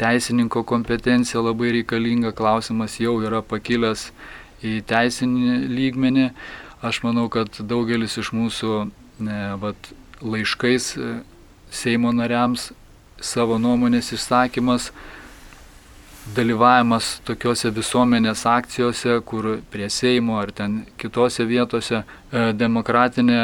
teisininko 0.00 0.64
kompetencija 0.66 1.42
labai 1.42 1.72
reikalinga, 1.78 2.34
klausimas 2.36 2.98
jau 3.00 3.16
yra 3.22 3.42
pakilęs 3.42 4.08
į 4.64 4.80
teisinį 4.88 5.58
lygmenį. 5.70 6.30
Aš 6.84 7.00
manau, 7.04 7.28
kad 7.32 7.48
daugelis 7.60 8.18
iš 8.20 8.32
mūsų 8.36 8.72
ne, 9.24 9.38
vat, 9.62 9.92
laiškais 10.20 10.90
e, 10.96 11.12
Seimo 11.74 12.12
nariams 12.14 12.68
savo 13.18 13.56
nuomonės 13.58 14.12
išsakymas 14.14 14.90
dalyvavimas 16.32 17.18
tokiuose 17.28 17.68
visuomenės 17.74 18.46
akcijose, 18.48 19.18
kur 19.28 19.48
prie 19.70 19.90
Seimo 19.92 20.38
ar 20.40 20.52
ten 20.56 20.78
kitose 21.00 21.44
vietose 21.44 21.98
e, 22.00 22.46
demokratinė 22.56 23.40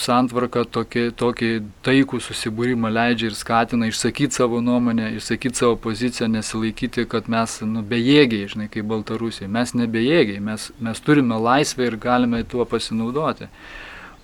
santvarka 0.00 0.64
tokį, 0.64 1.04
tokį 1.20 1.50
taikų 1.84 2.20
susibūrimą 2.24 2.88
leidžia 2.94 3.28
ir 3.28 3.36
skatina 3.36 3.90
išsakyti 3.90 4.40
savo 4.40 4.62
nuomonę, 4.64 5.10
išsakyti 5.18 5.60
savo 5.60 5.76
poziciją, 5.84 6.30
nesilaikyti, 6.32 7.04
kad 7.12 7.28
mes 7.28 7.58
nu, 7.68 7.84
bejėgiai, 7.92 8.48
žinai, 8.54 8.70
kaip 8.72 8.88
Baltarusija. 8.88 9.50
Mes 9.52 9.76
nebejėgiai, 9.76 10.40
mes, 10.40 10.70
mes 10.80 11.04
turime 11.04 11.36
laisvę 11.36 11.90
ir 11.90 12.00
galime 12.00 12.40
tuo 12.48 12.64
pasinaudoti. 12.64 13.52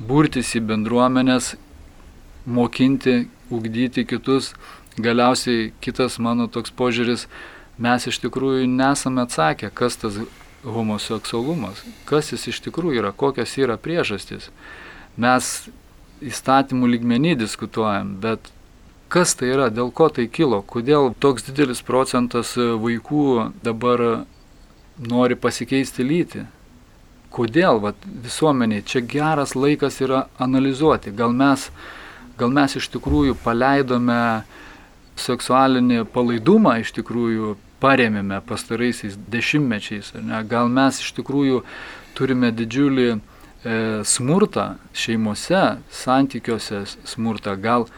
Burtis 0.01 0.57
į 0.57 0.65
bendruomenės, 0.73 1.53
mokinti, 2.49 3.27
ugdyti 3.53 4.09
kitus. 4.09 4.55
Galiausiai 5.01 5.71
kitas 5.85 6.17
mano 6.19 6.49
toks 6.51 6.73
požiūris, 6.77 7.29
mes 7.81 8.07
iš 8.07 8.21
tikrųjų 8.23 8.69
nesame 8.69 9.25
atsakę, 9.25 9.73
kas 9.75 9.97
tas 10.01 10.21
homoseksualumas, 10.65 11.83
kas 12.09 12.33
jis 12.35 12.51
iš 12.53 12.61
tikrųjų 12.67 13.01
yra, 13.01 13.13
kokios 13.17 13.57
yra 13.59 13.79
priežastys. 13.81 14.51
Mes 15.21 15.71
įstatymų 16.21 16.91
lygmenį 16.95 17.37
diskutuojam, 17.41 18.15
bet 18.21 18.53
kas 19.11 19.33
tai 19.35 19.51
yra, 19.55 19.71
dėl 19.73 19.91
ko 19.91 20.11
tai 20.13 20.29
kilo, 20.29 20.61
kodėl 20.63 21.15
toks 21.19 21.49
didelis 21.49 21.81
procentas 21.83 22.53
vaikų 22.57 23.53
dabar 23.65 24.25
nori 25.01 25.39
pasikeisti 25.41 26.05
lytį. 26.05 26.45
Kodėl 27.31 27.79
vat, 27.83 27.99
visuomeniai 28.05 28.85
čia 28.85 29.01
geras 29.07 29.55
laikas 29.55 30.01
yra 30.03 30.25
analizuoti. 30.43 31.13
Gal 31.15 31.33
mes, 31.33 31.69
gal 32.39 32.51
mes 32.53 32.75
iš 32.77 32.91
tikrųjų 32.91 33.37
paleidome 33.45 34.43
seksualinį 35.21 36.05
palaidumą, 36.11 36.81
iš 36.83 36.91
tikrųjų 36.99 37.55
paremėme 37.81 38.41
pastaraisiais 38.47 39.17
dešimtmečiais. 39.33 40.13
Gal 40.51 40.71
mes 40.73 41.01
iš 41.03 41.15
tikrųjų 41.19 41.63
turime 42.19 42.53
didžiulį 42.53 43.09
e, 43.11 43.19
smurtą 44.05 44.75
šeimose, 44.93 45.65
santykiuose 46.03 46.85
smurtą. 47.09 47.57
Gal 47.61 47.89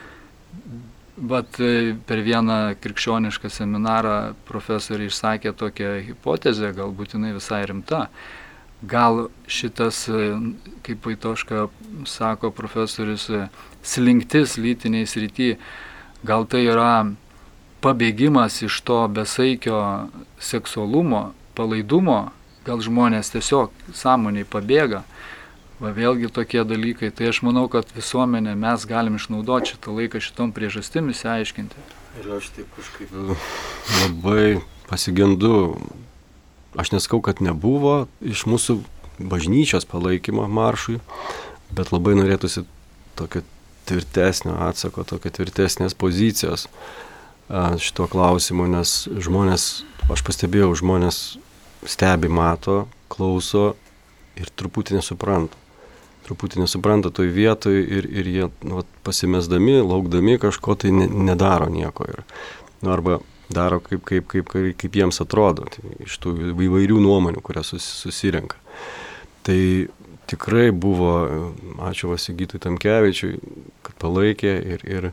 Vat 1.23 1.59
e, 1.61 1.93
per 2.09 2.23
vieną 2.25 2.73
krikščionišką 2.81 3.51
seminarą 3.53 4.33
profesoriai 4.49 5.11
išsakė 5.11 5.53
tokią 5.61 5.91
hipotezę, 6.07 6.71
galbūt 6.73 7.13
jinai 7.15 7.35
visai 7.37 7.61
rimta, 7.69 8.07
gal 8.89 9.29
šitas, 9.45 10.07
e, 10.09 10.31
kaip 10.83 11.05
Vaitoška 11.05 11.67
sako 12.09 12.51
profesorius, 12.57 13.29
e, 13.29 13.45
slinktis 13.85 14.57
lytiniai 14.57 15.07
srity, 15.07 15.59
gal 16.25 16.49
tai 16.49 16.65
yra 16.65 17.05
pabėgimas 17.83 18.61
iš 18.65 18.81
to 18.87 19.01
besaikio 19.13 20.09
seksualumo, 20.43 21.33
palaidumo, 21.59 22.33
gal 22.67 22.83
žmonės 22.85 23.33
tiesiog 23.35 23.73
sąmoniai 23.97 24.47
pabėga. 24.49 25.03
Va 25.83 25.91
vėlgi 25.91 26.29
tokie 26.31 26.63
dalykai. 26.63 27.11
Tai 27.11 27.33
aš 27.33 27.41
manau, 27.43 27.65
kad 27.67 27.89
visuomenė 27.97 28.55
mes 28.55 28.85
galim 28.87 29.19
išnaudoti 29.19 29.75
šitą 29.75 29.97
laiką 29.97 30.21
šitom 30.23 30.53
priežastim 30.55 31.11
įsiaiškinti. 31.11 31.83
Ir 32.23 32.29
aš 32.37 32.53
taip 32.55 32.71
kažkaip 32.77 33.11
labai 34.05 34.61
pasigendu 34.87 35.81
aš 36.77 36.93
neskau, 36.93 37.21
kad 37.21 37.43
nebuvo 37.45 38.07
iš 38.25 38.45
mūsų 38.49 38.79
bažnyčios 39.19 39.87
palaikymo 39.89 40.47
maršui, 40.49 41.01
bet 41.73 41.93
labai 41.93 42.15
norėtųsi 42.19 42.65
tokio 43.19 43.43
tvirtesnio 43.89 44.57
atsako, 44.69 45.05
tokio 45.09 45.33
tvirtesnės 45.35 45.97
pozicijos 45.99 46.69
šito 47.53 48.07
klausimu, 48.09 48.67
nes 48.71 49.07
žmonės, 49.13 49.85
aš 50.13 50.23
pastebėjau, 50.25 50.73
žmonės 50.79 51.19
stebi, 51.89 52.31
mato, 52.33 52.87
klauso 53.13 53.73
ir 54.41 54.49
truputį 54.57 54.97
nesupranta. 54.99 55.59
Truputį 56.23 56.63
nesupranta 56.63 57.11
toj 57.11 57.33
vietoj 57.35 57.81
ir, 57.83 58.07
ir 58.07 58.29
jie 58.31 58.49
nu, 58.65 58.85
pasimesdami, 59.05 59.81
laukdami 59.83 60.39
kažko 60.41 60.77
tai 60.79 60.93
ne, 60.95 61.09
nedaro 61.11 61.67
nieko. 61.73 62.07
Ir, 62.09 62.23
nu, 62.81 62.93
arba 62.95 63.19
daro 63.53 63.81
kaip, 63.85 64.05
kaip, 64.07 64.29
kaip, 64.31 64.53
kaip, 64.79 64.95
jiems 64.95 65.21
atrodo, 65.21 65.67
tai 65.75 65.97
iš 66.07 66.17
tų 66.23 66.37
įvairių 66.55 67.01
nuomonių, 67.03 67.43
kurias 67.45 67.75
sus, 67.75 67.85
susirenka. 68.05 68.57
Tai 69.45 69.59
tikrai 70.31 70.71
buvo, 70.71 71.13
ačiū 71.91 72.13
Vasigitui 72.13 72.63
Tamkevičiui, 72.63 73.35
kad 73.85 73.99
palaikė 74.01 74.55
ir, 74.77 74.87
ir 74.87 75.11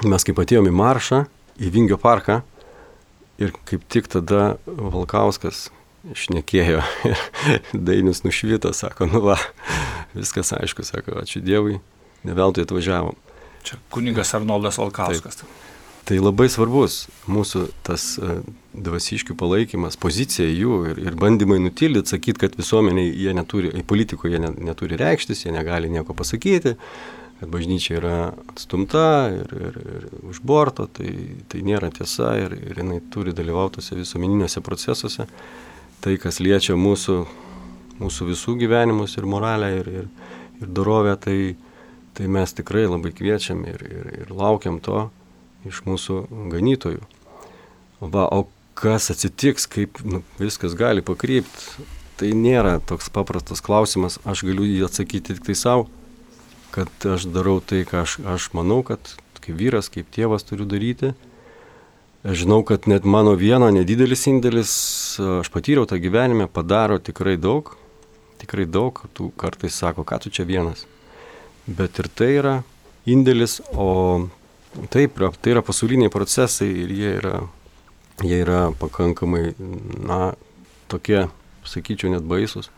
mes 0.00 0.26
kaip 0.26 0.40
atėjome 0.42 0.72
į 0.72 0.76
maršą, 0.76 1.22
į 1.62 1.70
Vingio 1.74 1.98
parką 2.00 2.40
ir 3.42 3.52
kaip 3.68 3.84
tik 3.92 4.08
tada 4.12 4.56
Valkauskas 4.66 5.68
išnekėjo 6.12 6.82
ir 7.54 7.66
Dainis 7.72 8.24
nušvito, 8.26 8.72
sako, 8.74 9.06
nu 9.10 9.22
va, 9.24 9.38
viskas 10.16 10.54
aišku, 10.56 10.86
sako, 10.86 11.20
ačiū 11.22 11.42
Dievui, 11.44 11.78
ne 12.26 12.38
veltui 12.38 12.66
atvažiavom. 12.66 13.18
Čia 13.62 13.78
kuningas 13.94 14.34
Arnoldas 14.34 14.80
Valkauskas. 14.82 15.42
Taip. 15.42 15.58
Tai 16.02 16.16
labai 16.18 16.48
svarbus 16.50 17.04
mūsų 17.30 17.68
tas 17.86 18.16
e, 18.18 18.40
dvasiškių 18.74 19.36
palaikymas, 19.38 19.94
pozicija 20.02 20.48
jų 20.50 20.78
ir, 20.90 21.00
ir 21.04 21.18
bandymai 21.18 21.60
nutildyti, 21.62 22.10
sakyti, 22.16 22.40
kad 22.42 22.56
visuomeniai 22.58 23.12
jie 23.14 23.34
neturi, 23.38 23.70
politikoje 23.86 24.34
jie 24.34 24.50
neturi 24.50 24.98
reikštis, 24.98 25.44
jie 25.44 25.54
negali 25.54 25.92
nieko 25.92 26.16
pasakyti, 26.18 26.74
kad 27.42 27.50
bažnyčia 27.50 27.96
yra 27.98 28.16
atstumta 28.52 29.26
ir, 29.34 29.50
ir, 29.50 29.78
ir 29.82 30.02
už 30.30 30.38
borto, 30.46 30.84
tai, 30.86 31.10
tai 31.50 31.64
nėra 31.66 31.88
tiesa 31.90 32.36
ir, 32.38 32.52
ir 32.54 32.78
jinai 32.78 33.00
turi 33.10 33.32
dalyvauti 33.34 33.80
tose 33.80 33.96
visuomeniniuose 33.98 34.60
procesuose. 34.62 35.24
Tai, 36.04 36.12
kas 36.22 36.38
liečia 36.38 36.76
mūsų, 36.78 37.16
mūsų 37.98 38.26
visų 38.28 38.54
gyvenimus 38.60 39.16
ir 39.18 39.26
moralę 39.26 39.72
ir, 39.80 39.90
ir, 39.90 40.06
ir 40.62 40.70
dorovę, 40.70 41.16
tai, 41.24 41.34
tai 42.14 42.28
mes 42.30 42.54
tikrai 42.54 42.84
labai 42.86 43.10
kviečiam 43.10 43.64
ir, 43.66 43.82
ir, 43.90 44.12
ir 44.20 44.30
laukiam 44.30 44.78
to 44.78 45.08
iš 45.66 45.80
mūsų 45.88 46.20
ganytojų. 46.52 47.02
Va, 48.02 48.28
o 48.30 48.44
kas 48.78 49.10
atsitiks, 49.16 49.66
kaip 49.66 49.98
nu, 50.06 50.22
viskas 50.38 50.78
gali 50.78 51.02
pakrypti, 51.02 51.88
tai 52.22 52.30
nėra 52.38 52.76
toks 52.86 53.10
paprastas 53.10 53.64
klausimas, 53.66 54.20
aš 54.22 54.44
galiu 54.46 54.68
jį 54.68 54.86
atsakyti 54.86 55.34
tik 55.34 55.50
tai 55.50 55.58
savo, 55.58 55.88
kad 56.74 57.06
aš 57.14 57.28
darau 57.32 57.60
tai, 57.60 57.84
ką 57.88 58.02
aš, 58.06 58.16
aš 58.34 58.48
manau, 58.56 58.80
kad 58.86 59.14
kaip 59.42 59.58
vyras, 59.58 59.90
kaip 59.92 60.10
tėvas 60.14 60.46
turiu 60.46 60.66
daryti. 60.68 61.12
Aš 62.22 62.44
žinau, 62.44 62.60
kad 62.66 62.86
net 62.86 63.06
mano 63.08 63.32
vieno 63.38 63.66
nedidelis 63.74 64.28
indėlis, 64.30 64.74
aš 65.42 65.50
patyriau 65.50 65.88
tą 65.90 65.98
gyvenime, 66.02 66.46
padaro 66.46 67.00
tikrai 67.02 67.34
daug, 67.34 67.72
tikrai 68.42 68.68
daug, 68.70 69.00
tu 69.16 69.32
kartais 69.36 69.74
sako, 69.74 70.06
ką 70.06 70.20
tu 70.22 70.30
čia 70.30 70.46
vienas. 70.46 70.86
Bet 71.66 71.98
ir 71.98 72.08
tai 72.14 72.30
yra 72.38 72.54
indėlis, 73.10 73.58
o 73.74 73.90
Taip, 74.88 75.18
tai 75.42 75.52
yra 75.52 75.60
pasauliniai 75.60 76.08
procesai 76.08 76.70
ir 76.84 76.92
jie 76.96 77.10
yra, 77.18 77.34
jie 78.24 78.38
yra 78.40 78.70
pakankamai, 78.80 79.50
na, 80.00 80.32
tokie, 80.88 81.26
sakyčiau, 81.68 82.14
net 82.14 82.24
baisus. 82.24 82.70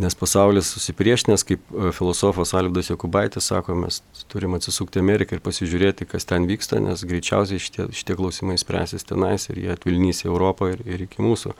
Nes 0.00 0.14
pasaulis 0.16 0.70
susipriešinęs, 0.72 1.42
kaip 1.44 1.64
e, 1.68 1.90
filosofas 1.92 2.54
Alvidas 2.56 2.88
Jokubaitis 2.88 3.50
sako, 3.50 3.74
mes 3.76 3.98
turime 4.32 4.56
atsisukti 4.56 5.02
Ameriką 5.02 5.36
ir 5.36 5.42
pasižiūrėti, 5.44 6.06
kas 6.08 6.24
ten 6.28 6.46
vyksta, 6.48 6.80
nes 6.80 7.02
greičiausiai 7.04 7.60
šitie, 7.60 7.90
šitie 7.92 8.16
klausimai 8.16 8.56
spręsis 8.60 9.04
tenais 9.04 9.50
ir 9.52 9.60
jie 9.60 9.68
atvilnys 9.74 10.24
į 10.24 10.30
Europą 10.30 10.70
ir, 10.72 10.80
ir 10.88 11.04
iki 11.04 11.20
mūsų. 11.20 11.52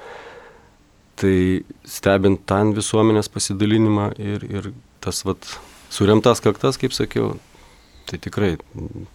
Tai 1.20 1.36
stebint 1.84 2.40
ten 2.48 2.72
visuomenės 2.72 3.28
pasidalinimą 3.34 4.08
ir, 4.16 4.48
ir 4.48 4.70
tas 5.04 5.20
vat, 5.28 5.44
suremtas 5.92 6.40
kaktas, 6.40 6.80
kaip 6.80 6.96
sakiau, 6.96 7.34
tai 8.08 8.16
tikrai 8.16 8.54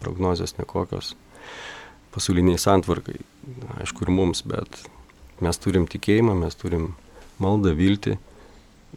prognozijos 0.04 0.60
nekokios 0.62 1.16
pasauliniai 2.14 2.62
santvarkai, 2.62 3.18
aišku 3.82 4.06
ir 4.06 4.14
mums, 4.14 4.46
bet 4.46 4.84
mes 5.42 5.58
turim 5.58 5.90
tikėjimą, 5.90 6.38
mes 6.46 6.62
turim 6.62 6.92
maldą, 7.42 7.74
viltį 7.78 8.20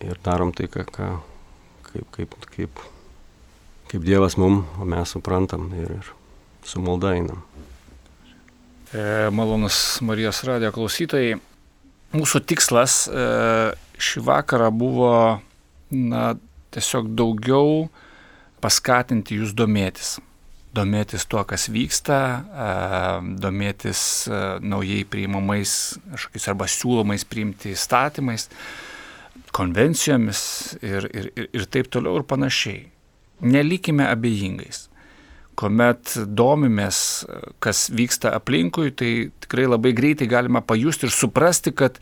ir 0.05 0.21
darom 0.25 0.55
tai, 0.57 0.69
ką, 0.71 0.87
ką, 0.95 1.11
kaip, 1.91 2.09
kaip, 2.17 2.35
kaip, 2.55 2.83
kaip 3.91 4.07
Dievas 4.07 4.39
mum, 4.41 4.63
o 4.79 4.89
mes 4.89 5.17
suprantam 5.17 5.71
ir, 5.77 5.99
ir 5.99 6.13
su 6.65 6.83
malda 6.83 7.15
einam. 7.19 7.43
E, 8.91 9.31
malonus 9.31 10.01
Marijos 10.03 10.43
radijo 10.47 10.73
klausytojai, 10.75 11.37
mūsų 12.15 12.43
tikslas 12.47 13.05
e, 13.07 13.27
šį 14.03 14.25
vakarą 14.27 14.71
buvo 14.75 15.13
na, 15.91 16.35
tiesiog 16.75 17.13
daugiau 17.19 17.87
paskatinti 18.63 19.39
jūs 19.41 19.55
domėtis. 19.57 20.19
Domėtis 20.71 21.25
tuo, 21.27 21.43
kas 21.43 21.67
vyksta, 21.73 22.17
domėtis 23.43 24.03
naujai 24.63 25.03
priimamais 25.11 25.73
kažkokiais 26.13 26.47
arba 26.53 26.69
siūlomais 26.71 27.25
priimti 27.27 27.73
įstatymais, 27.75 28.47
konvencijomis 29.57 30.43
ir, 30.83 31.09
ir, 31.11 31.31
ir, 31.37 31.49
ir 31.57 31.67
taip 31.73 31.91
toliau 31.93 32.21
ir 32.21 32.27
panašiai. 32.29 32.87
Nelikime 33.41 34.07
abejingais. 34.11 34.87
kuomet 35.61 36.15
domimės, 36.25 37.27
kas 37.61 37.91
vyksta 37.93 38.31
aplinkui, 38.33 38.95
tai 38.97 39.29
tikrai 39.45 39.67
labai 39.69 39.93
greitai 39.93 40.29
galima 40.31 40.63
pajusti 40.65 41.05
ir 41.05 41.13
suprasti, 41.13 41.75
kad 41.77 41.99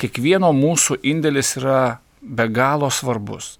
kiekvieno 0.00 0.48
mūsų 0.56 0.96
indėlis 1.04 1.58
yra 1.60 1.98
be 2.22 2.46
galo 2.48 2.88
svarbus. 2.88 3.58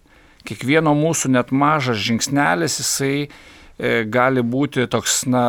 Kiekvieno 0.48 0.94
mūsų 0.96 1.34
net 1.36 1.52
mažas 1.52 2.00
žingsnelis 2.02 2.78
jisai 2.80 3.16
e, 3.22 3.28
gali 4.08 4.40
būti 4.40 4.88
toks, 4.90 5.22
na, 5.28 5.44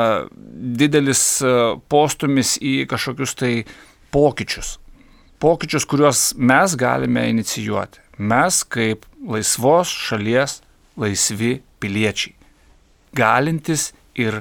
didelis 0.83 1.23
e, 1.41 1.55
postumis 1.89 2.57
į 2.59 2.81
kažkokius 2.91 3.37
tai 3.39 3.53
pokyčius. 4.13 4.77
Pokyčius, 5.43 5.83
kuriuos 5.83 6.19
mes 6.39 6.75
galime 6.79 7.25
inicijuoti. 7.27 7.99
Mes 8.17 8.61
kaip 8.63 9.01
laisvos 9.27 9.89
šalies 9.91 10.61
laisvi 10.95 11.57
piliečiai. 11.83 12.31
Galintis 13.11 13.89
ir 14.15 14.37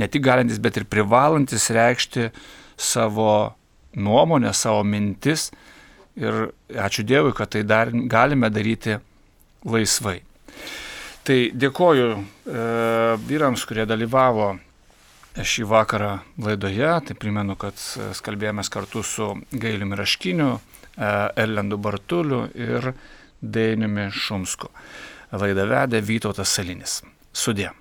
ne 0.00 0.08
tik 0.08 0.24
galintis, 0.24 0.56
bet 0.56 0.78
ir 0.80 0.86
privalantis 0.88 1.68
reikšti 1.76 2.30
savo 2.80 3.52
nuomonę, 4.00 4.54
savo 4.56 4.80
mintis. 4.80 5.50
Ir 6.16 6.48
ačiū 6.72 7.04
Dievui, 7.04 7.36
kad 7.36 7.52
tai 7.52 7.60
dar 7.68 7.92
galime 7.92 8.48
daryti 8.48 8.96
laisvai. 9.68 10.22
Tai 11.28 11.40
dėkoju 11.52 12.08
e, 12.16 12.20
vyrams, 13.28 13.68
kurie 13.68 13.84
dalyvavo 13.84 14.54
šį 15.36 15.66
vakarą 15.68 16.12
laidoje. 16.40 16.90
Tai 17.08 17.16
primenu, 17.20 17.56
kad 17.60 17.80
kalbėjomės 18.24 18.70
kartu 18.72 19.02
su 19.04 19.32
Gailiumi 19.52 19.98
Raškiniu, 19.98 20.50
e, 20.56 21.10
Erlendu 21.36 21.78
Bartuliu 21.78 22.46
ir 22.54 22.92
Dainiumi 23.42 24.10
Šumsku. 24.12 24.70
Laidą 25.32 25.66
vedė 25.68 26.00
Vytautas 26.00 26.48
Salinis. 26.48 27.02
Sudė. 27.32 27.72